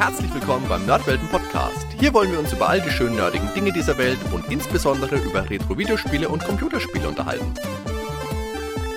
Herzlich 0.00 0.32
willkommen 0.32 0.66
beim 0.66 0.86
Nerdwelten 0.86 1.28
Podcast. 1.28 1.86
Hier 1.98 2.14
wollen 2.14 2.32
wir 2.32 2.38
uns 2.38 2.54
über 2.54 2.70
all 2.70 2.80
die 2.80 2.88
schönen 2.88 3.16
nerdigen 3.16 3.52
Dinge 3.52 3.70
dieser 3.70 3.98
Welt 3.98 4.16
und 4.32 4.50
insbesondere 4.50 5.18
über 5.18 5.50
Retro-Videospiele 5.50 6.26
und 6.26 6.42
Computerspiele 6.42 7.06
unterhalten. 7.06 7.52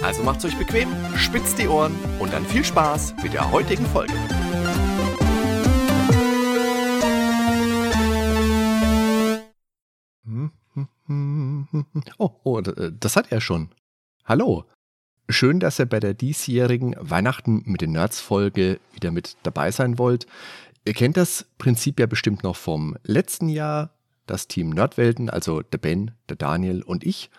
Also 0.01 0.23
macht's 0.23 0.45
euch 0.45 0.57
bequem, 0.57 0.87
spitzt 1.17 1.59
die 1.59 1.67
Ohren 1.67 1.93
und 2.19 2.31
dann 2.31 2.45
viel 2.45 2.63
Spaß 2.63 3.15
mit 3.21 3.33
der 3.33 3.51
heutigen 3.51 3.85
Folge. 3.87 4.13
Oh, 12.17 12.29
oh, 12.45 12.61
das 12.61 13.17
hat 13.17 13.29
er 13.29 13.41
schon. 13.41 13.71
Hallo. 14.23 14.63
Schön, 15.29 15.61
dass 15.61 15.79
ihr 15.79 15.85
bei 15.85 16.01
der 16.01 16.13
diesjährigen 16.13 16.95
Weihnachten 16.99 17.63
mit 17.65 17.79
den 17.79 17.93
Nerds-Folge 17.93 18.79
wieder 18.93 19.09
mit 19.09 19.37
dabei 19.43 19.71
sein 19.71 19.97
wollt. 19.97 20.27
Ihr 20.85 20.93
kennt 20.93 21.15
das 21.17 21.45
Prinzip 21.57 21.99
ja 21.99 22.05
bestimmt 22.05 22.43
noch 22.43 22.55
vom 22.55 22.97
letzten 23.03 23.47
Jahr. 23.47 23.91
Das 24.25 24.47
Team 24.47 24.69
Nerdwelten, 24.69 25.29
also 25.29 25.61
der 25.61 25.77
Ben, 25.77 26.11
der 26.29 26.37
Daniel 26.37 26.81
und 26.81 27.03
ich, 27.03 27.29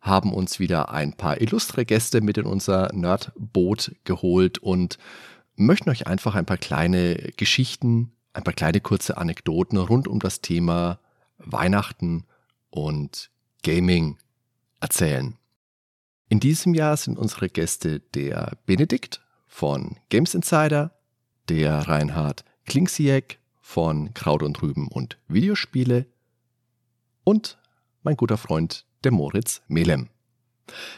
haben 0.00 0.32
uns 0.32 0.58
wieder 0.58 0.90
ein 0.90 1.12
paar 1.12 1.40
illustre 1.40 1.84
Gäste 1.84 2.20
mit 2.20 2.36
in 2.36 2.46
unser 2.46 2.92
Nerdboot 2.92 3.94
geholt 4.04 4.58
und 4.58 4.98
möchten 5.54 5.90
euch 5.90 6.06
einfach 6.08 6.34
ein 6.34 6.46
paar 6.46 6.56
kleine 6.56 7.14
Geschichten, 7.36 8.12
ein 8.32 8.42
paar 8.42 8.54
kleine 8.54 8.80
kurze 8.80 9.16
Anekdoten 9.16 9.78
rund 9.78 10.08
um 10.08 10.18
das 10.18 10.40
Thema 10.40 10.98
Weihnachten 11.38 12.24
und 12.70 13.30
Gaming 13.62 14.18
erzählen. 14.80 15.36
In 16.28 16.40
diesem 16.40 16.74
Jahr 16.74 16.96
sind 16.96 17.18
unsere 17.18 17.48
Gäste 17.48 18.00
der 18.00 18.56
Benedikt 18.66 19.20
von 19.46 19.98
Games 20.08 20.34
Insider, 20.34 20.92
der 21.48 21.86
Reinhard 21.86 22.44
Klingsiek 22.66 23.38
von 23.60 24.12
Kraut 24.14 24.42
und 24.42 24.60
Rüben 24.62 24.88
und 24.88 25.18
Videospiele 25.28 26.06
und 27.24 27.58
mein 28.02 28.16
guter 28.16 28.36
Freund 28.36 28.84
der 29.04 29.12
Moritz 29.12 29.62
Melem. 29.68 30.08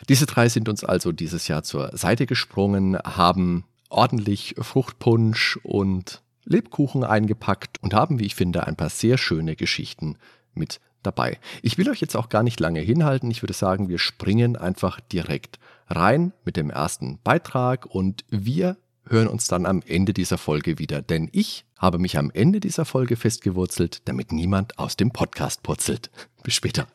Diese 0.08 0.26
drei 0.26 0.48
sind 0.48 0.68
uns 0.68 0.84
also 0.84 1.12
dieses 1.12 1.48
Jahr 1.48 1.62
zur 1.62 1.96
Seite 1.96 2.26
gesprungen, 2.26 2.98
haben 2.98 3.64
ordentlich 3.88 4.54
Fruchtpunsch 4.58 5.58
und 5.62 6.22
Lebkuchen 6.44 7.04
eingepackt 7.04 7.82
und 7.82 7.94
haben, 7.94 8.18
wie 8.18 8.26
ich 8.26 8.34
finde, 8.34 8.66
ein 8.66 8.76
paar 8.76 8.90
sehr 8.90 9.16
schöne 9.16 9.56
Geschichten 9.56 10.18
mit 10.52 10.80
dabei. 11.02 11.38
Ich 11.62 11.78
will 11.78 11.88
euch 11.90 12.00
jetzt 12.00 12.16
auch 12.16 12.28
gar 12.28 12.42
nicht 12.42 12.60
lange 12.60 12.80
hinhalten. 12.80 13.30
Ich 13.30 13.42
würde 13.42 13.54
sagen, 13.54 13.88
wir 13.88 13.98
springen 13.98 14.56
einfach 14.56 15.00
direkt 15.00 15.58
rein 15.88 16.32
mit 16.44 16.56
dem 16.56 16.70
ersten 16.70 17.18
Beitrag 17.22 17.86
und 17.86 18.24
wir 18.30 18.76
hören 19.06 19.28
uns 19.28 19.48
dann 19.48 19.66
am 19.66 19.82
Ende 19.86 20.12
dieser 20.12 20.38
Folge 20.38 20.78
wieder, 20.78 21.02
denn 21.02 21.28
ich 21.32 21.64
habe 21.76 21.98
mich 21.98 22.18
am 22.18 22.30
Ende 22.30 22.60
dieser 22.60 22.84
Folge 22.84 23.16
festgewurzelt, 23.16 24.02
damit 24.08 24.32
niemand 24.32 24.78
aus 24.78 24.96
dem 24.96 25.10
Podcast 25.10 25.62
purzelt. 25.62 26.10
Bis 26.42 26.54
später. 26.54 26.86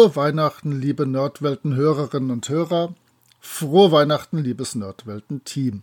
Frohe 0.00 0.16
Weihnachten, 0.16 0.80
liebe 0.80 1.06
Nerdwelten-Hörerinnen 1.06 2.30
und 2.30 2.48
Hörer. 2.48 2.94
Frohe 3.38 3.92
Weihnachten, 3.92 4.38
liebes 4.38 4.74
Nerdwelten-Team. 4.74 5.82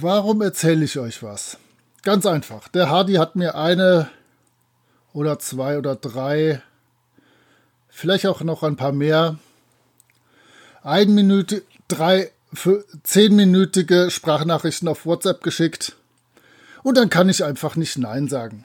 Warum 0.00 0.42
erzähle 0.42 0.84
ich 0.84 0.98
euch 0.98 1.22
was? 1.22 1.58
Ganz 2.02 2.26
einfach. 2.26 2.66
Der 2.66 2.90
Hardy 2.90 3.14
hat 3.14 3.36
mir 3.36 3.54
eine 3.54 4.10
oder 5.12 5.38
zwei 5.38 5.78
oder 5.78 5.94
drei, 5.94 6.60
vielleicht 7.88 8.26
auch 8.26 8.40
noch 8.40 8.64
ein 8.64 8.74
paar 8.74 8.90
mehr, 8.90 9.38
ein 10.82 11.14
Minute, 11.14 11.62
drei, 11.86 12.32
zehnminütige 13.04 14.10
Sprachnachrichten 14.10 14.88
auf 14.88 15.06
WhatsApp 15.06 15.40
geschickt. 15.44 15.94
Und 16.82 16.96
dann 16.96 17.10
kann 17.10 17.28
ich 17.28 17.44
einfach 17.44 17.76
nicht 17.76 17.96
Nein 17.96 18.26
sagen. 18.26 18.64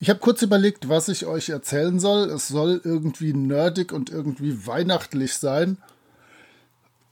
Ich 0.00 0.10
habe 0.10 0.20
kurz 0.20 0.42
überlegt, 0.42 0.88
was 0.88 1.08
ich 1.08 1.26
euch 1.26 1.48
erzählen 1.48 1.98
soll. 1.98 2.28
Es 2.30 2.48
soll 2.48 2.80
irgendwie 2.84 3.32
nerdig 3.32 3.92
und 3.92 4.10
irgendwie 4.10 4.66
weihnachtlich 4.66 5.34
sein. 5.34 5.78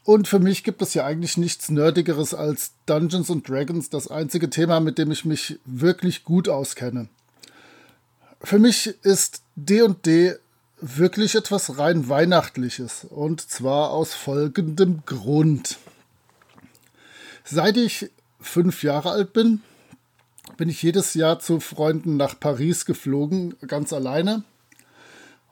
Und 0.05 0.27
für 0.27 0.41
mich 0.41 0.65
gibt 0.65 0.83
es 0.83 0.95
ja 0.95 1.05
eigentlich 1.05 1.37
nichts 1.37 1.71
Nerdigeres 1.71 2.35
als 2.35 2.73
Dungeons 2.87 3.31
and 3.31 3.49
Dragons, 3.49 3.89
das 3.89 4.09
einzige 4.09 4.51
Thema, 4.51 4.81
mit 4.81 4.99
dem 4.99 5.13
ich 5.13 5.25
mich 5.25 5.61
wirklich 5.65 6.25
gut 6.25 6.49
auskenne. 6.49 7.09
Für 8.43 8.59
mich 8.59 8.89
ist 9.03 9.43
D&D 9.55 10.35
wirklich 10.81 11.37
etwas 11.37 11.79
rein 11.79 12.09
Weihnachtliches. 12.09 13.07
Und 13.09 13.41
zwar 13.49 13.91
aus 13.91 14.13
folgendem 14.13 15.05
Grund. 15.07 15.79
Seit 17.45 17.77
ich 17.77 18.11
fünf 18.41 18.83
Jahre 18.83 19.11
alt 19.13 19.33
bin, 19.33 19.63
bin 20.63 20.69
ich 20.69 20.81
jedes 20.81 21.15
Jahr 21.15 21.41
zu 21.41 21.59
Freunden 21.59 22.17
nach 22.17 22.39
Paris 22.39 22.85
geflogen, 22.85 23.57
ganz 23.67 23.93
alleine. 23.93 24.45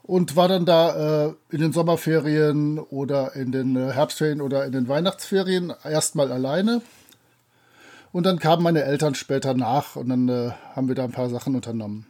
Und 0.04 0.36
war 0.36 0.46
dann 0.46 0.64
da 0.64 1.26
äh, 1.26 1.34
in 1.48 1.60
den 1.60 1.72
Sommerferien 1.72 2.78
oder 2.78 3.34
in 3.34 3.50
den 3.50 3.74
äh, 3.74 3.90
Herbstferien 3.90 4.40
oder 4.40 4.64
in 4.64 4.70
den 4.70 4.86
Weihnachtsferien 4.86 5.72
erstmal 5.82 6.30
alleine. 6.30 6.80
Und 8.12 8.24
dann 8.24 8.38
kamen 8.38 8.62
meine 8.62 8.84
Eltern 8.84 9.16
später 9.16 9.52
nach 9.52 9.96
und 9.96 10.10
dann 10.10 10.28
äh, 10.28 10.52
haben 10.76 10.86
wir 10.86 10.94
da 10.94 11.02
ein 11.02 11.10
paar 11.10 11.28
Sachen 11.28 11.56
unternommen. 11.56 12.06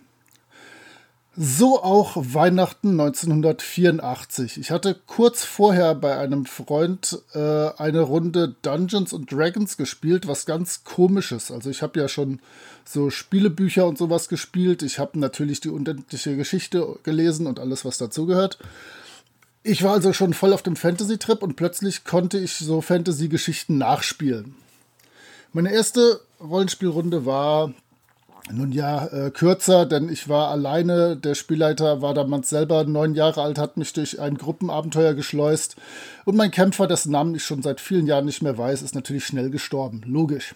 So 1.43 1.83
auch 1.83 2.17
Weihnachten 2.17 3.01
1984. 3.01 4.59
Ich 4.59 4.71
hatte 4.71 4.95
kurz 5.07 5.43
vorher 5.43 5.95
bei 5.95 6.19
einem 6.19 6.45
Freund 6.45 7.23
äh, 7.33 7.71
eine 7.79 8.03
Runde 8.03 8.57
Dungeons 8.61 9.15
and 9.15 9.33
Dragons 9.33 9.79
gespielt, 9.79 10.29
was 10.29 10.45
ganz 10.45 10.85
komisches. 10.85 11.51
Also 11.51 11.71
ich 11.71 11.81
habe 11.81 11.99
ja 11.99 12.09
schon 12.09 12.41
so 12.85 13.09
Spielebücher 13.09 13.87
und 13.87 13.97
sowas 13.97 14.29
gespielt. 14.29 14.83
Ich 14.83 14.99
habe 14.99 15.19
natürlich 15.19 15.63
die 15.63 15.71
unendliche 15.71 16.37
Geschichte 16.37 16.99
gelesen 17.05 17.47
und 17.47 17.59
alles, 17.59 17.87
was 17.87 17.97
dazugehört. 17.97 18.59
Ich 19.63 19.83
war 19.83 19.95
also 19.95 20.13
schon 20.13 20.35
voll 20.35 20.53
auf 20.53 20.63
dem 20.63 20.77
Fantasy-Trip 20.77 21.43
und 21.43 21.57
plötzlich 21.57 22.05
konnte 22.05 22.37
ich 22.39 22.57
so 22.57 22.83
Fantasy-Geschichten 22.83 23.79
nachspielen. 23.79 24.57
Meine 25.55 25.73
erste 25.73 26.21
Rollenspielrunde 26.39 27.25
war 27.25 27.73
nun 28.51 28.73
ja, 28.73 29.07
äh, 29.07 29.31
kürzer, 29.31 29.87
denn 29.87 30.09
ich 30.09 30.29
war 30.29 30.49
alleine. 30.49 31.17
Der 31.17 31.35
Spielleiter 31.35 32.03
war 32.03 32.15
damals 32.15 32.51
selber 32.51 32.85
neun 32.85 33.15
Jahre 33.15 33.43
alt, 33.43 33.59
hat 33.59 33.77
mich 33.77 33.93
durch 33.93 34.21
ein 34.21 34.37
Gruppenabenteuer 34.37 35.15
geschleust. 35.15 35.77
Und 36.25 36.37
mein 36.37 36.51
Kämpfer, 36.51 36.87
dessen 36.87 37.13
Namen 37.13 37.35
ich 37.35 37.45
schon 37.45 37.63
seit 37.63 37.81
vielen 37.81 38.07
Jahren 38.07 38.25
nicht 38.25 38.43
mehr 38.43 38.57
weiß, 38.57 38.83
ist 38.83 38.95
natürlich 38.95 39.25
schnell 39.25 39.51
gestorben. 39.51 40.03
Logisch. 40.07 40.55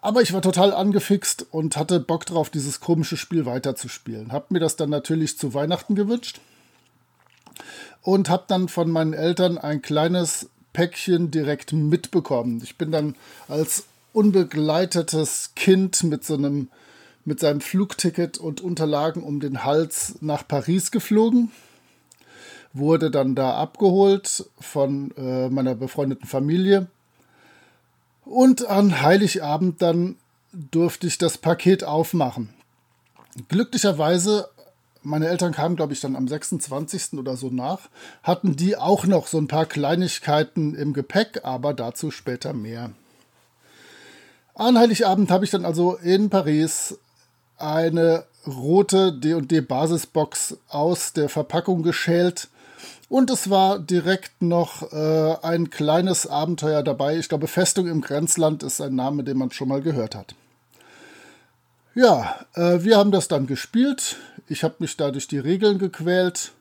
Aber 0.00 0.20
ich 0.20 0.32
war 0.32 0.42
total 0.42 0.74
angefixt 0.74 1.46
und 1.52 1.76
hatte 1.76 2.00
Bock 2.00 2.26
drauf, 2.26 2.50
dieses 2.50 2.80
komische 2.80 3.16
Spiel 3.16 3.46
weiterzuspielen. 3.46 4.32
Hab 4.32 4.50
mir 4.50 4.58
das 4.58 4.74
dann 4.74 4.90
natürlich 4.90 5.38
zu 5.38 5.54
Weihnachten 5.54 5.94
gewünscht. 5.94 6.40
Und 8.00 8.28
hab 8.28 8.48
dann 8.48 8.68
von 8.68 8.90
meinen 8.90 9.12
Eltern 9.12 9.58
ein 9.58 9.80
kleines 9.80 10.50
Päckchen 10.72 11.30
direkt 11.30 11.72
mitbekommen. 11.72 12.60
Ich 12.64 12.76
bin 12.76 12.90
dann 12.90 13.14
als 13.46 13.84
unbegleitetes 14.12 15.52
Kind 15.54 16.02
mit 16.04 16.24
so 16.24 16.34
einem 16.34 16.68
mit 17.24 17.38
seinem 17.38 17.60
Flugticket 17.60 18.38
und 18.38 18.60
Unterlagen 18.60 19.22
um 19.22 19.38
den 19.38 19.64
Hals 19.64 20.16
nach 20.20 20.46
Paris 20.46 20.90
geflogen, 20.90 21.52
wurde 22.72 23.12
dann 23.12 23.36
da 23.36 23.54
abgeholt 23.54 24.46
von 24.58 25.12
äh, 25.16 25.48
meiner 25.48 25.76
befreundeten 25.76 26.26
Familie 26.26 26.88
und 28.24 28.66
an 28.66 29.02
Heiligabend 29.02 29.82
dann 29.82 30.16
durfte 30.52 31.06
ich 31.06 31.18
das 31.18 31.38
Paket 31.38 31.84
aufmachen. 31.84 32.50
Glücklicherweise, 33.48 34.48
meine 35.02 35.28
Eltern 35.28 35.52
kamen, 35.52 35.76
glaube 35.76 35.94
ich, 35.94 36.00
dann 36.00 36.16
am 36.16 36.28
26. 36.28 37.14
oder 37.14 37.36
so 37.36 37.48
nach, 37.48 37.88
hatten 38.22 38.56
die 38.56 38.76
auch 38.76 39.06
noch 39.06 39.26
so 39.26 39.38
ein 39.38 39.48
paar 39.48 39.66
Kleinigkeiten 39.66 40.74
im 40.74 40.92
Gepäck, 40.92 41.40
aber 41.44 41.72
dazu 41.72 42.10
später 42.10 42.52
mehr. 42.52 42.90
An 44.54 44.78
Heiligabend 44.78 45.30
habe 45.30 45.44
ich 45.44 45.50
dann 45.50 45.64
also 45.64 45.94
in 45.96 46.28
Paris 46.28 46.98
eine 47.58 48.24
rote 48.46 49.12
D&D 49.12 49.60
Basisbox 49.62 50.58
aus 50.68 51.12
der 51.12 51.28
Verpackung 51.28 51.82
geschält 51.82 52.48
und 53.08 53.30
es 53.30 53.50
war 53.50 53.78
direkt 53.78 54.42
noch 54.42 54.92
äh, 54.92 55.36
ein 55.42 55.70
kleines 55.70 56.26
Abenteuer 56.26 56.82
dabei. 56.82 57.18
Ich 57.18 57.28
glaube, 57.28 57.46
Festung 57.46 57.86
im 57.86 58.00
Grenzland 58.00 58.62
ist 58.62 58.80
ein 58.80 58.94
Name, 58.94 59.22
den 59.22 59.38
man 59.38 59.50
schon 59.50 59.68
mal 59.68 59.82
gehört 59.82 60.14
hat. 60.14 60.34
Ja, 61.94 62.40
äh, 62.54 62.82
wir 62.82 62.96
haben 62.96 63.12
das 63.12 63.28
dann 63.28 63.46
gespielt. 63.46 64.16
Ich 64.48 64.64
habe 64.64 64.76
mich 64.78 64.96
da 64.96 65.10
durch 65.10 65.28
die 65.28 65.38
Regeln 65.38 65.78
gequält. 65.78 66.52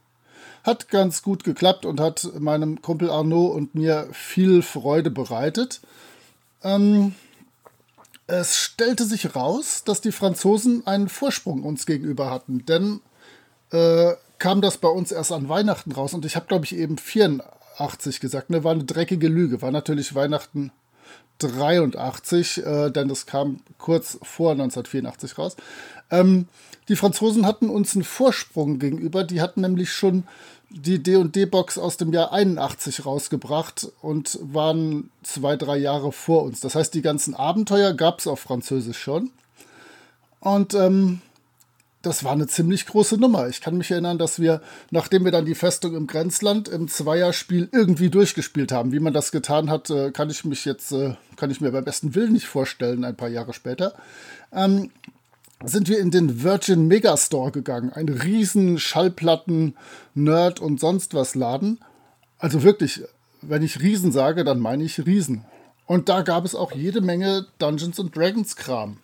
Hat 0.64 0.90
ganz 0.90 1.24
gut 1.24 1.44
geklappt 1.44 1.86
und 1.86 2.00
hat 2.00 2.30
meinem 2.38 2.82
Kumpel 2.82 3.10
Arnaud 3.10 3.56
und 3.56 3.74
mir 3.74 4.08
viel 4.12 4.62
Freude 4.62 5.10
bereitet. 5.10 5.80
Ähm, 6.64 7.16
es 8.32 8.58
stellte 8.58 9.04
sich 9.04 9.36
raus, 9.36 9.84
dass 9.84 10.00
die 10.00 10.14
Franzosen 10.14 10.88
einen 10.88 11.10
Vorsprung 11.10 11.64
uns 11.64 11.86
gegenüber 11.86 12.32
hatten, 12.32 12.66
denn 12.66 13.02
äh, 13.72 14.14
kam 14.40 14.62
das 14.62 14.78
bei 14.78 14.88
uns 14.88 15.12
erst 15.12 15.34
an 15.34 15.50
Weihnachten 15.50 15.92
raus 15.92 16.14
und 16.14 16.26
ich 16.26 16.38
habe, 16.38 16.48
glaube 16.48 16.64
ich, 16.64 16.74
eben 16.76 16.98
84 16.98 18.22
gesagt. 18.22 18.50
Ne, 18.50 18.64
war 18.64 18.72
eine 18.72 18.86
dreckige 18.86 19.28
Lüge. 19.28 19.62
War 19.62 19.72
natürlich 19.72 20.16
Weihnachten 20.16 20.72
83, 21.40 22.66
äh, 22.66 22.90
denn 22.90 23.10
das 23.10 23.26
kam 23.26 23.60
kurz 23.78 24.18
vor 24.24 24.52
1984 24.54 25.38
raus. 25.38 25.58
Ähm, 26.10 26.48
die 26.88 26.96
Franzosen 26.96 27.46
hatten 27.46 27.70
uns 27.70 27.96
einen 27.96 28.06
Vorsprung 28.06 28.80
gegenüber. 28.80 29.26
Die 29.26 29.42
hatten 29.42 29.62
nämlich 29.62 29.92
schon 29.92 30.24
die 30.74 31.02
D&D-Box 31.04 31.78
aus 31.78 31.98
dem 31.98 32.14
Jahr 32.14 32.32
81 32.32 33.06
rausgebracht 33.06 33.92
und 34.02 34.40
waren 34.42 35.10
zwei, 35.24 35.56
drei 35.58 35.78
Jahre 35.78 36.12
vor 36.12 36.44
uns. 36.44 36.60
Das 36.62 36.76
heißt, 36.76 36.94
die 36.94 37.02
ganzen 37.02 37.34
Abenteuer 37.34 37.94
gab 37.94 38.20
es 38.20 38.28
auf 38.28 38.40
Französisch 38.40 38.98
schon. 38.98 39.32
Und 40.40 40.74
ähm, 40.74 41.22
das 42.02 42.24
war 42.24 42.32
eine 42.32 42.48
ziemlich 42.48 42.88
große 42.88 43.18
Nummer. 43.18 43.48
Ich 43.48 43.62
kann 43.62 43.78
mich 43.78 43.92
erinnern, 43.92 44.18
dass 44.18 44.40
wir, 44.40 44.62
nachdem 44.90 45.24
wir 45.24 45.32
dann 45.32 45.46
die 45.46 45.56
Festung 45.56 45.96
im 45.96 46.08
Grenzland 46.08 46.68
im 46.68 46.88
Zweierspiel 46.88 47.70
irgendwie 47.72 48.10
durchgespielt 48.10 48.72
haben, 48.72 48.92
wie 48.92 49.00
man 49.00 49.14
das 49.14 49.32
getan 49.32 49.70
hat, 49.70 49.90
äh, 49.90 50.12
kann 50.12 50.30
ich 50.30 50.44
mich 50.44 50.66
jetzt, 50.66 50.92
äh, 50.94 51.16
kann 51.36 51.52
ich 51.52 51.62
mir 51.62 51.72
beim 51.72 51.86
besten 51.86 52.16
Willen 52.16 52.34
nicht 52.34 52.48
vorstellen, 52.48 53.04
ein 53.04 53.16
paar 53.16 53.30
Jahre 53.30 53.54
später. 53.54 53.94
Ähm, 54.52 54.90
sind 55.64 55.90
wir 55.90 56.00
in 56.00 56.12
den 56.12 56.44
Virgin 56.44 56.88
Megastore 56.88 57.52
gegangen. 57.52 57.92
Ein 57.94 58.10
riesen 58.10 58.80
Schallplatten, 58.80 59.76
Nerd 60.14 60.60
und 60.60 60.80
sonst 60.80 61.14
was 61.14 61.36
Laden. 61.36 61.80
Also 62.38 62.64
wirklich, 62.64 63.04
wenn 63.42 63.64
ich 63.64 63.82
Riesen 63.82 64.12
sage, 64.12 64.44
dann 64.44 64.60
meine 64.60 64.84
ich 64.84 65.06
Riesen. 65.06 65.46
Und 65.86 66.10
da 66.10 66.22
gab 66.22 66.46
es 66.46 66.56
auch 66.56 66.72
jede 66.72 67.02
Menge 67.02 67.46
Dungeons 67.60 68.00
and 68.00 68.16
Dragons 68.16 68.56
Kram 68.56 68.98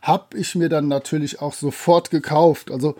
habe 0.00 0.38
ich 0.38 0.54
mir 0.54 0.68
dann 0.68 0.88
natürlich 0.88 1.40
auch 1.40 1.52
sofort 1.52 2.10
gekauft. 2.10 2.70
Also 2.70 2.96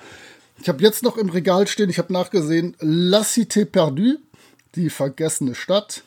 ich 0.60 0.68
habe 0.68 0.82
jetzt 0.82 1.02
noch 1.02 1.16
im 1.16 1.28
Regal 1.28 1.66
stehen, 1.66 1.90
ich 1.90 1.98
habe 1.98 2.12
nachgesehen, 2.12 2.76
La 2.80 3.20
Cité 3.20 3.64
Perdue, 3.64 4.18
die 4.74 4.90
vergessene 4.90 5.54
Stadt, 5.54 6.02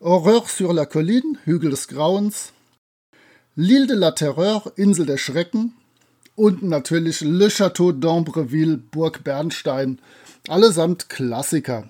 Horreur 0.00 0.46
sur 0.46 0.74
la 0.74 0.84
Colline, 0.84 1.38
Hügel 1.44 1.70
des 1.70 1.88
Grauens, 1.88 2.52
L'Île 3.56 3.86
de 3.86 3.94
la 3.94 4.12
Terreur, 4.12 4.72
Insel 4.76 5.06
der 5.06 5.18
Schrecken 5.18 5.74
und 6.34 6.62
natürlich 6.62 7.20
Le 7.20 7.48
Château 7.48 7.92
d'Ambreville, 7.92 8.78
Burg 8.90 9.24
Bernstein, 9.24 9.98
allesamt 10.48 11.08
Klassiker. 11.08 11.84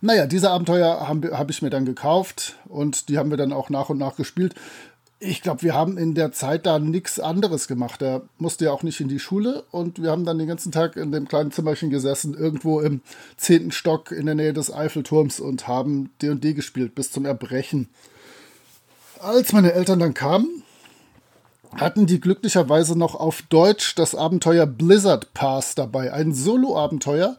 Naja, 0.00 0.26
diese 0.26 0.50
Abenteuer 0.50 1.08
habe 1.08 1.36
hab 1.36 1.50
ich 1.50 1.62
mir 1.62 1.70
dann 1.70 1.84
gekauft 1.84 2.56
und 2.66 3.08
die 3.08 3.18
haben 3.18 3.30
wir 3.30 3.36
dann 3.36 3.52
auch 3.52 3.70
nach 3.70 3.90
und 3.90 3.98
nach 3.98 4.16
gespielt. 4.16 4.54
Ich 5.20 5.42
glaube, 5.42 5.62
wir 5.62 5.74
haben 5.74 5.98
in 5.98 6.14
der 6.14 6.30
Zeit 6.30 6.64
da 6.64 6.78
nichts 6.78 7.18
anderes 7.18 7.66
gemacht. 7.66 8.00
Er 8.02 8.22
musste 8.38 8.66
ja 8.66 8.70
auch 8.70 8.84
nicht 8.84 9.00
in 9.00 9.08
die 9.08 9.18
Schule 9.18 9.64
und 9.72 10.00
wir 10.00 10.12
haben 10.12 10.24
dann 10.24 10.38
den 10.38 10.46
ganzen 10.46 10.70
Tag 10.70 10.96
in 10.96 11.10
dem 11.10 11.26
kleinen 11.26 11.50
Zimmerchen 11.50 11.90
gesessen, 11.90 12.34
irgendwo 12.34 12.80
im 12.80 13.00
zehnten 13.36 13.72
Stock 13.72 14.12
in 14.12 14.26
der 14.26 14.36
Nähe 14.36 14.52
des 14.52 14.72
Eiffelturms 14.72 15.40
und 15.40 15.66
haben 15.66 16.10
D&D 16.22 16.54
gespielt 16.54 16.94
bis 16.94 17.10
zum 17.10 17.24
Erbrechen. 17.24 17.88
Als 19.18 19.52
meine 19.52 19.72
Eltern 19.72 19.98
dann 19.98 20.14
kamen, 20.14 20.62
hatten 21.76 22.06
die 22.06 22.20
glücklicherweise 22.20 22.98
noch 22.98 23.14
auf 23.14 23.42
Deutsch 23.42 23.94
das 23.94 24.14
Abenteuer 24.14 24.66
Blizzard 24.66 25.34
Pass 25.34 25.74
dabei. 25.74 26.12
Ein 26.12 26.32
Solo-Abenteuer, 26.32 27.36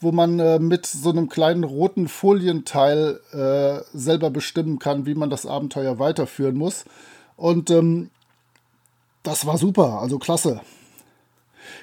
wo 0.00 0.12
man 0.12 0.38
äh, 0.38 0.58
mit 0.58 0.86
so 0.86 1.10
einem 1.10 1.28
kleinen 1.28 1.64
roten 1.64 2.08
Folienteil 2.08 3.20
äh, 3.32 3.96
selber 3.96 4.30
bestimmen 4.30 4.78
kann, 4.78 5.06
wie 5.06 5.14
man 5.14 5.30
das 5.30 5.46
Abenteuer 5.46 5.98
weiterführen 5.98 6.56
muss. 6.56 6.84
Und 7.36 7.70
ähm, 7.70 8.10
das 9.22 9.46
war 9.46 9.58
super, 9.58 10.00
also 10.00 10.18
klasse. 10.18 10.60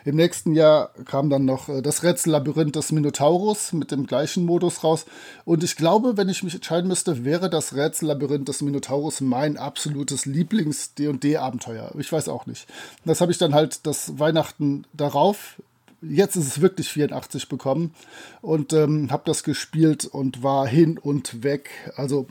Im 0.03 0.15
nächsten 0.15 0.53
Jahr 0.53 0.91
kam 1.05 1.29
dann 1.29 1.45
noch 1.45 1.69
äh, 1.69 1.81
das 1.81 2.03
Rätsellabyrinth 2.03 2.75
des 2.75 2.91
Minotaurus 2.91 3.73
mit 3.73 3.91
dem 3.91 4.05
gleichen 4.07 4.45
Modus 4.45 4.83
raus. 4.83 5.05
Und 5.45 5.63
ich 5.63 5.75
glaube, 5.75 6.17
wenn 6.17 6.29
ich 6.29 6.43
mich 6.43 6.55
entscheiden 6.55 6.87
müsste, 6.87 7.25
wäre 7.25 7.49
das 7.49 7.75
Rätsellabyrinth 7.75 8.47
des 8.47 8.61
Minotaurus 8.61 9.21
mein 9.21 9.57
absolutes 9.57 10.25
Lieblings-DD-Abenteuer. 10.25 11.91
Ich 11.97 12.11
weiß 12.11 12.29
auch 12.29 12.45
nicht. 12.45 12.67
Das 13.05 13.21
habe 13.21 13.31
ich 13.31 13.37
dann 13.37 13.53
halt 13.53 13.85
das 13.85 14.19
Weihnachten 14.19 14.85
darauf 14.93 15.57
jetzt 16.01 16.35
ist 16.35 16.47
es 16.47 16.61
wirklich 16.61 16.89
84 16.89 17.49
bekommen 17.49 17.93
und 18.41 18.73
ähm, 18.73 19.11
habe 19.11 19.23
das 19.25 19.43
gespielt 19.43 20.05
und 20.05 20.43
war 20.43 20.67
hin 20.67 20.97
und 20.97 21.43
weg. 21.43 21.69
Also 21.95 22.27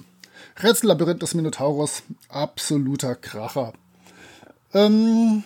Rätsellabyrinth 0.63 1.23
des 1.23 1.35
Minotaurus, 1.35 2.03
absoluter 2.29 3.15
Kracher. 3.15 3.73
Ähm, 4.73 5.45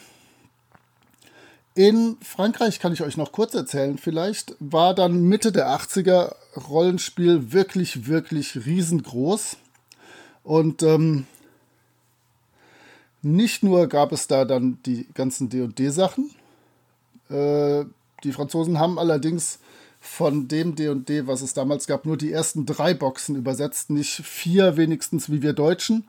in 1.79 2.17
Frankreich 2.23 2.81
kann 2.81 2.93
ich 2.93 3.03
euch 3.03 3.17
noch 3.17 3.31
kurz 3.31 3.55
erzählen, 3.55 3.99
vielleicht 3.99 4.57
war 4.59 4.97
dann 4.97 5.23
Mitte 5.23 5.53
der 5.53 5.69
80er 5.69 6.35
Rollenspiel 6.69 7.53
wirklich, 7.53 8.09
wirklich 8.09 8.67
riesengroß. 8.67 9.59
Und 10.43 10.83
ähm, 10.83 11.27
nicht 13.23 13.63
nur 13.63 13.87
gab 13.87 14.11
es 14.11 14.27
da 14.27 14.45
dann 14.45 14.81
die 14.87 15.07
ganzen 15.15 15.51
DD-Sachen, 15.51 16.33
äh, 17.31 17.85
die 18.25 18.33
Franzosen 18.33 18.81
haben 18.81 18.99
allerdings 18.99 19.61
von 20.01 20.49
dem 20.49 20.75
D&D, 20.75 21.29
was 21.29 21.43
es 21.43 21.55
damals 21.55 21.87
gab, 21.87 22.07
nur 22.07 22.17
die 22.17 22.33
ersten 22.33 22.67
drei 22.67 22.93
Boxen 22.93 23.37
übersetzt, 23.37 23.91
nicht 23.91 24.15
vier 24.25 24.77
wenigstens 24.77 25.31
wie 25.31 25.43
wir 25.43 25.53
Deutschen. 25.53 26.09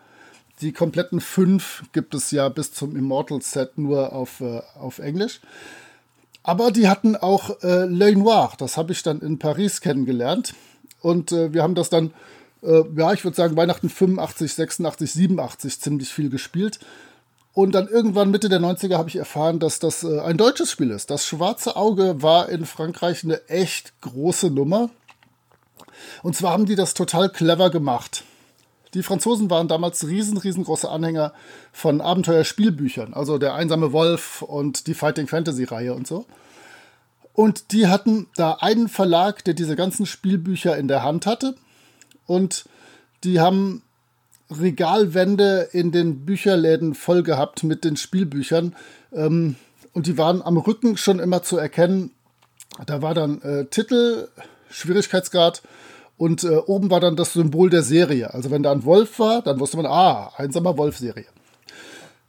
Die 0.61 0.73
kompletten 0.73 1.21
fünf 1.21 1.83
gibt 1.93 2.13
es 2.13 2.31
ja 2.31 2.49
bis 2.49 2.73
zum 2.73 2.95
Immortal 2.95 3.41
Set 3.41 3.77
nur 3.77 4.11
auf, 4.13 4.41
äh, 4.41 4.61
auf 4.77 4.99
Englisch. 4.99 5.39
Aber 6.43 6.71
die 6.71 6.87
hatten 6.87 7.15
auch 7.15 7.61
äh, 7.61 7.83
L'Œil 7.85 8.17
Noir, 8.17 8.51
das 8.57 8.77
habe 8.77 8.91
ich 8.91 9.03
dann 9.03 9.21
in 9.21 9.39
Paris 9.39 9.81
kennengelernt. 9.81 10.53
Und 11.01 11.31
äh, 11.31 11.53
wir 11.53 11.63
haben 11.63 11.75
das 11.75 11.89
dann, 11.89 12.13
äh, 12.61 12.83
ja, 12.95 13.13
ich 13.13 13.23
würde 13.23 13.37
sagen, 13.37 13.55
Weihnachten 13.55 13.89
85, 13.89 14.53
86, 14.53 15.13
87 15.13 15.79
ziemlich 15.79 16.09
viel 16.09 16.29
gespielt. 16.29 16.79
Und 17.53 17.73
dann 17.73 17.87
irgendwann 17.87 18.31
Mitte 18.31 18.49
der 18.49 18.59
90er 18.59 18.97
habe 18.97 19.09
ich 19.09 19.15
erfahren, 19.15 19.59
dass 19.59 19.79
das 19.79 20.03
äh, 20.03 20.19
ein 20.19 20.37
deutsches 20.37 20.71
Spiel 20.71 20.91
ist. 20.91 21.09
Das 21.09 21.25
Schwarze 21.25 21.75
Auge 21.75 22.21
war 22.21 22.49
in 22.49 22.65
Frankreich 22.65 23.23
eine 23.23 23.47
echt 23.47 23.99
große 24.01 24.49
Nummer. 24.49 24.89
Und 26.23 26.35
zwar 26.35 26.51
haben 26.51 26.65
die 26.65 26.75
das 26.75 26.93
total 26.93 27.29
clever 27.29 27.69
gemacht. 27.69 28.23
Die 28.93 29.03
Franzosen 29.03 29.49
waren 29.49 29.67
damals 29.67 30.07
riesen, 30.07 30.37
riesengroße 30.37 30.89
Anhänger 30.89 31.33
von 31.71 32.01
Abenteuerspielbüchern, 32.01 33.13
also 33.13 33.37
der 33.37 33.53
einsame 33.53 33.91
Wolf 33.91 34.41
und 34.41 34.87
die 34.87 34.95
Fighting 34.95 35.27
Fantasy 35.27 35.63
Reihe 35.63 35.93
und 35.93 36.07
so. 36.07 36.25
Und 37.33 37.71
die 37.71 37.87
hatten 37.87 38.27
da 38.35 38.57
einen 38.59 38.89
Verlag, 38.89 39.43
der 39.45 39.53
diese 39.53 39.75
ganzen 39.75 40.05
Spielbücher 40.05 40.75
in 40.77 40.87
der 40.87 41.03
Hand 41.03 41.25
hatte. 41.25 41.55
Und 42.25 42.65
die 43.23 43.39
haben 43.39 43.83
Regalwände 44.51 45.69
in 45.71 45.91
den 45.91 46.25
Bücherläden 46.25 46.95
voll 46.95 47.23
gehabt 47.23 47.63
mit 47.63 47.83
den 47.83 47.95
Spielbüchern. 47.95 48.75
Ähm, 49.13 49.55
und 49.93 50.07
die 50.07 50.17
waren 50.17 50.41
am 50.41 50.57
Rücken 50.57 50.97
schon 50.97 51.19
immer 51.19 51.43
zu 51.43 51.57
erkennen. 51.57 52.11
Da 52.85 53.01
war 53.01 53.13
dann 53.13 53.41
äh, 53.41 53.65
Titel, 53.65 54.27
Schwierigkeitsgrad 54.69 55.61
und 56.19 56.43
äh, 56.43 56.57
oben 56.57 56.91
war 56.91 56.99
dann 56.99 57.15
das 57.15 57.31
Symbol 57.31 57.69
der 57.69 57.81
Serie. 57.81 58.33
Also 58.33 58.51
wenn 58.51 58.61
da 58.61 58.73
ein 58.73 58.83
Wolf 58.83 59.19
war, 59.19 59.41
dann 59.41 59.59
wusste 59.61 59.77
man, 59.77 59.85
ah, 59.85 60.33
einsamer 60.35 60.77
Wolf-Serie. 60.77 61.25